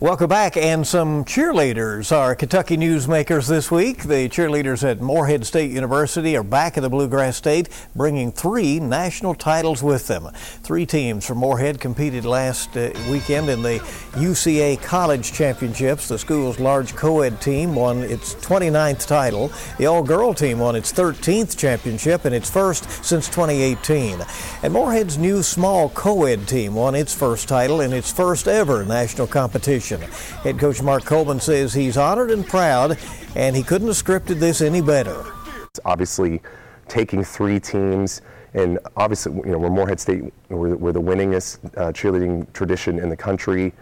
Welcome 0.00 0.28
back. 0.28 0.56
And 0.56 0.84
some 0.84 1.24
cheerleaders 1.24 2.10
are 2.10 2.34
Kentucky 2.34 2.76
newsmakers 2.76 3.48
this 3.48 3.70
week. 3.70 4.02
The 4.02 4.28
cheerleaders 4.28 4.82
at 4.82 5.00
Morehead 5.00 5.46
State 5.46 5.70
University 5.70 6.36
are 6.36 6.42
back 6.42 6.76
in 6.76 6.82
the 6.82 6.90
Bluegrass 6.90 7.36
State, 7.36 7.68
bringing 7.94 8.32
three 8.32 8.80
national 8.80 9.36
titles 9.36 9.84
with 9.84 10.08
them. 10.08 10.28
Three 10.34 10.84
teams 10.84 11.24
from 11.24 11.38
Morehead 11.38 11.78
competed 11.78 12.24
last 12.24 12.76
uh, 12.76 12.90
weekend 13.08 13.48
in 13.48 13.62
the 13.62 13.78
UCA 14.14 14.82
College 14.82 15.32
Championships. 15.32 16.08
The 16.08 16.18
school's 16.18 16.58
large 16.58 16.96
co-ed 16.96 17.40
team 17.40 17.76
won 17.76 17.98
its 18.02 18.34
29th 18.34 19.06
title. 19.06 19.52
The 19.78 19.86
all-girl 19.86 20.34
team 20.34 20.58
won 20.58 20.74
its 20.74 20.92
13th 20.92 21.56
championship 21.56 22.24
and 22.24 22.34
its 22.34 22.50
first 22.50 22.90
since 23.04 23.28
2018. 23.28 24.20
And 24.64 24.72
Morehead's 24.72 25.18
new 25.18 25.44
small 25.44 25.88
co-ed 25.90 26.48
team 26.48 26.74
won 26.74 26.96
its 26.96 27.14
first 27.14 27.48
title 27.48 27.80
in 27.80 27.92
its 27.92 28.12
first 28.12 28.48
ever 28.48 28.84
national 28.84 29.28
competition. 29.28 29.83
Head 29.90 30.58
coach 30.58 30.82
Mark 30.82 31.04
Coleman 31.04 31.40
says 31.40 31.74
he's 31.74 31.96
honored 31.96 32.30
and 32.30 32.46
proud, 32.46 32.98
and 33.36 33.54
he 33.54 33.62
couldn't 33.62 33.86
have 33.88 33.96
scripted 33.96 34.38
this 34.40 34.60
any 34.60 34.80
better. 34.80 35.24
It's 35.64 35.80
obviously 35.84 36.40
taking 36.88 37.22
three 37.24 37.60
teams, 37.60 38.22
and 38.54 38.78
obviously, 38.96 39.34
you 39.34 39.52
know, 39.52 39.58
we're 39.58 39.70
Morehead 39.70 40.00
State, 40.00 40.32
we're, 40.48 40.76
we're 40.76 40.92
the 40.92 41.02
winningest 41.02 41.58
uh, 41.76 41.92
cheerleading 41.92 42.50
tradition 42.52 42.98
in 42.98 43.08
the 43.08 43.16
country. 43.16 43.72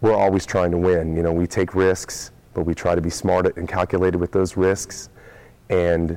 we're 0.00 0.14
always 0.14 0.46
trying 0.46 0.70
to 0.70 0.78
win. 0.78 1.16
You 1.16 1.22
know, 1.22 1.32
we 1.32 1.46
take 1.46 1.74
risks, 1.74 2.30
but 2.54 2.64
we 2.64 2.74
try 2.74 2.94
to 2.94 3.00
be 3.00 3.10
smart 3.10 3.56
and 3.56 3.68
calculated 3.68 4.18
with 4.18 4.32
those 4.32 4.56
risks. 4.56 5.10
And 5.68 6.16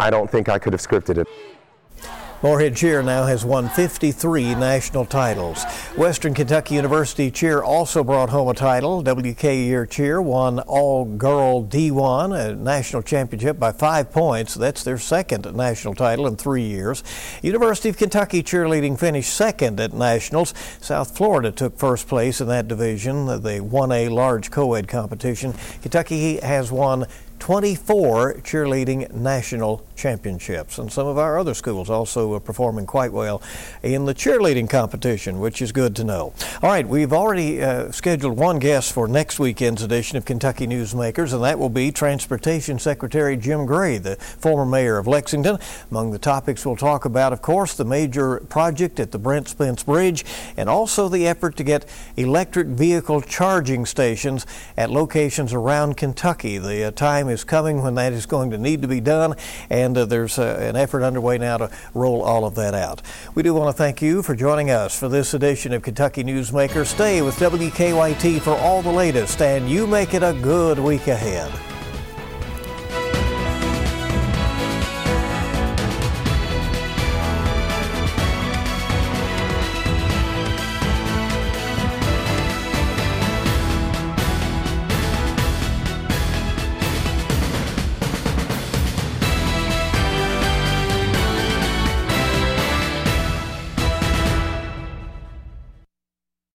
I 0.00 0.10
don't 0.10 0.30
think 0.30 0.48
I 0.48 0.58
could 0.58 0.72
have 0.72 0.80
scripted 0.80 1.18
it. 1.18 1.28
Morehead 2.42 2.74
Cheer 2.74 3.04
now 3.04 3.26
has 3.26 3.44
won 3.44 3.68
53 3.68 4.56
national 4.56 5.04
titles. 5.04 5.62
Western 5.96 6.34
Kentucky 6.34 6.74
University 6.74 7.30
Cheer 7.30 7.62
also 7.62 8.02
brought 8.02 8.30
home 8.30 8.48
a 8.48 8.54
title. 8.54 9.00
WKU 9.04 9.88
Cheer 9.88 10.20
won 10.20 10.58
All 10.58 11.04
Girl 11.04 11.64
D1, 11.64 12.36
a 12.36 12.56
national 12.56 13.02
championship 13.02 13.60
by 13.60 13.70
five 13.70 14.10
points. 14.10 14.54
That's 14.54 14.82
their 14.82 14.98
second 14.98 15.54
national 15.54 15.94
title 15.94 16.26
in 16.26 16.34
three 16.34 16.64
years. 16.64 17.04
University 17.42 17.90
of 17.90 17.96
Kentucky 17.96 18.42
Cheerleading 18.42 18.98
finished 18.98 19.32
second 19.32 19.78
at 19.78 19.92
nationals. 19.92 20.52
South 20.80 21.16
Florida 21.16 21.52
took 21.52 21.78
first 21.78 22.08
place 22.08 22.40
in 22.40 22.48
that 22.48 22.66
division, 22.66 23.26
the 23.26 23.60
1A 23.60 24.10
large 24.10 24.50
co 24.50 24.74
ed 24.74 24.88
competition. 24.88 25.54
Kentucky 25.80 26.40
has 26.40 26.72
won 26.72 27.06
24 27.42 28.34
cheerleading 28.34 29.12
national 29.12 29.84
championships. 29.96 30.78
And 30.78 30.92
some 30.92 31.08
of 31.08 31.18
our 31.18 31.40
other 31.40 31.54
schools 31.54 31.90
also 31.90 32.32
are 32.34 32.40
performing 32.40 32.86
quite 32.86 33.12
well 33.12 33.42
in 33.82 34.04
the 34.04 34.14
cheerleading 34.14 34.70
competition, 34.70 35.40
which 35.40 35.60
is 35.60 35.72
good 35.72 35.96
to 35.96 36.04
know. 36.04 36.32
All 36.62 36.70
right, 36.70 36.86
we've 36.86 37.12
already 37.12 37.60
uh, 37.60 37.90
scheduled 37.90 38.36
one 38.36 38.60
guest 38.60 38.92
for 38.92 39.08
next 39.08 39.40
weekend's 39.40 39.82
edition 39.82 40.16
of 40.16 40.24
Kentucky 40.24 40.68
Newsmakers, 40.68 41.34
and 41.34 41.42
that 41.42 41.58
will 41.58 41.68
be 41.68 41.90
Transportation 41.90 42.78
Secretary 42.78 43.36
Jim 43.36 43.66
Gray, 43.66 43.98
the 43.98 44.14
former 44.14 44.64
mayor 44.64 44.96
of 44.96 45.08
Lexington. 45.08 45.58
Among 45.90 46.12
the 46.12 46.20
topics 46.20 46.64
we'll 46.64 46.76
talk 46.76 47.04
about, 47.04 47.32
of 47.32 47.42
course, 47.42 47.74
the 47.74 47.84
major 47.84 48.38
project 48.50 49.00
at 49.00 49.10
the 49.10 49.18
Brent 49.18 49.48
Spence 49.48 49.82
Bridge, 49.82 50.24
and 50.56 50.68
also 50.68 51.08
the 51.08 51.26
effort 51.26 51.56
to 51.56 51.64
get 51.64 51.86
electric 52.16 52.68
vehicle 52.68 53.20
charging 53.20 53.84
stations 53.84 54.46
at 54.76 54.90
locations 54.90 55.52
around 55.52 55.96
Kentucky. 55.96 56.58
The 56.58 56.84
uh, 56.84 56.90
time 56.92 57.31
is 57.32 57.42
coming 57.44 57.82
when 57.82 57.96
that 57.96 58.12
is 58.12 58.26
going 58.26 58.50
to 58.50 58.58
need 58.58 58.82
to 58.82 58.88
be 58.88 59.00
done, 59.00 59.34
and 59.68 59.98
uh, 59.98 60.04
there's 60.04 60.38
uh, 60.38 60.56
an 60.60 60.76
effort 60.76 61.02
underway 61.02 61.38
now 61.38 61.56
to 61.56 61.70
roll 61.94 62.22
all 62.22 62.44
of 62.44 62.54
that 62.54 62.74
out. 62.74 63.02
We 63.34 63.42
do 63.42 63.54
want 63.54 63.74
to 63.74 63.76
thank 63.76 64.00
you 64.00 64.22
for 64.22 64.36
joining 64.36 64.70
us 64.70 64.96
for 64.96 65.08
this 65.08 65.34
edition 65.34 65.72
of 65.72 65.82
Kentucky 65.82 66.22
Newsmaker. 66.22 66.86
Stay 66.86 67.22
with 67.22 67.34
WKYT 67.36 68.40
for 68.40 68.54
all 68.56 68.82
the 68.82 68.92
latest, 68.92 69.42
and 69.42 69.68
you 69.68 69.86
make 69.86 70.14
it 70.14 70.22
a 70.22 70.32
good 70.34 70.78
week 70.78 71.08
ahead. 71.08 71.50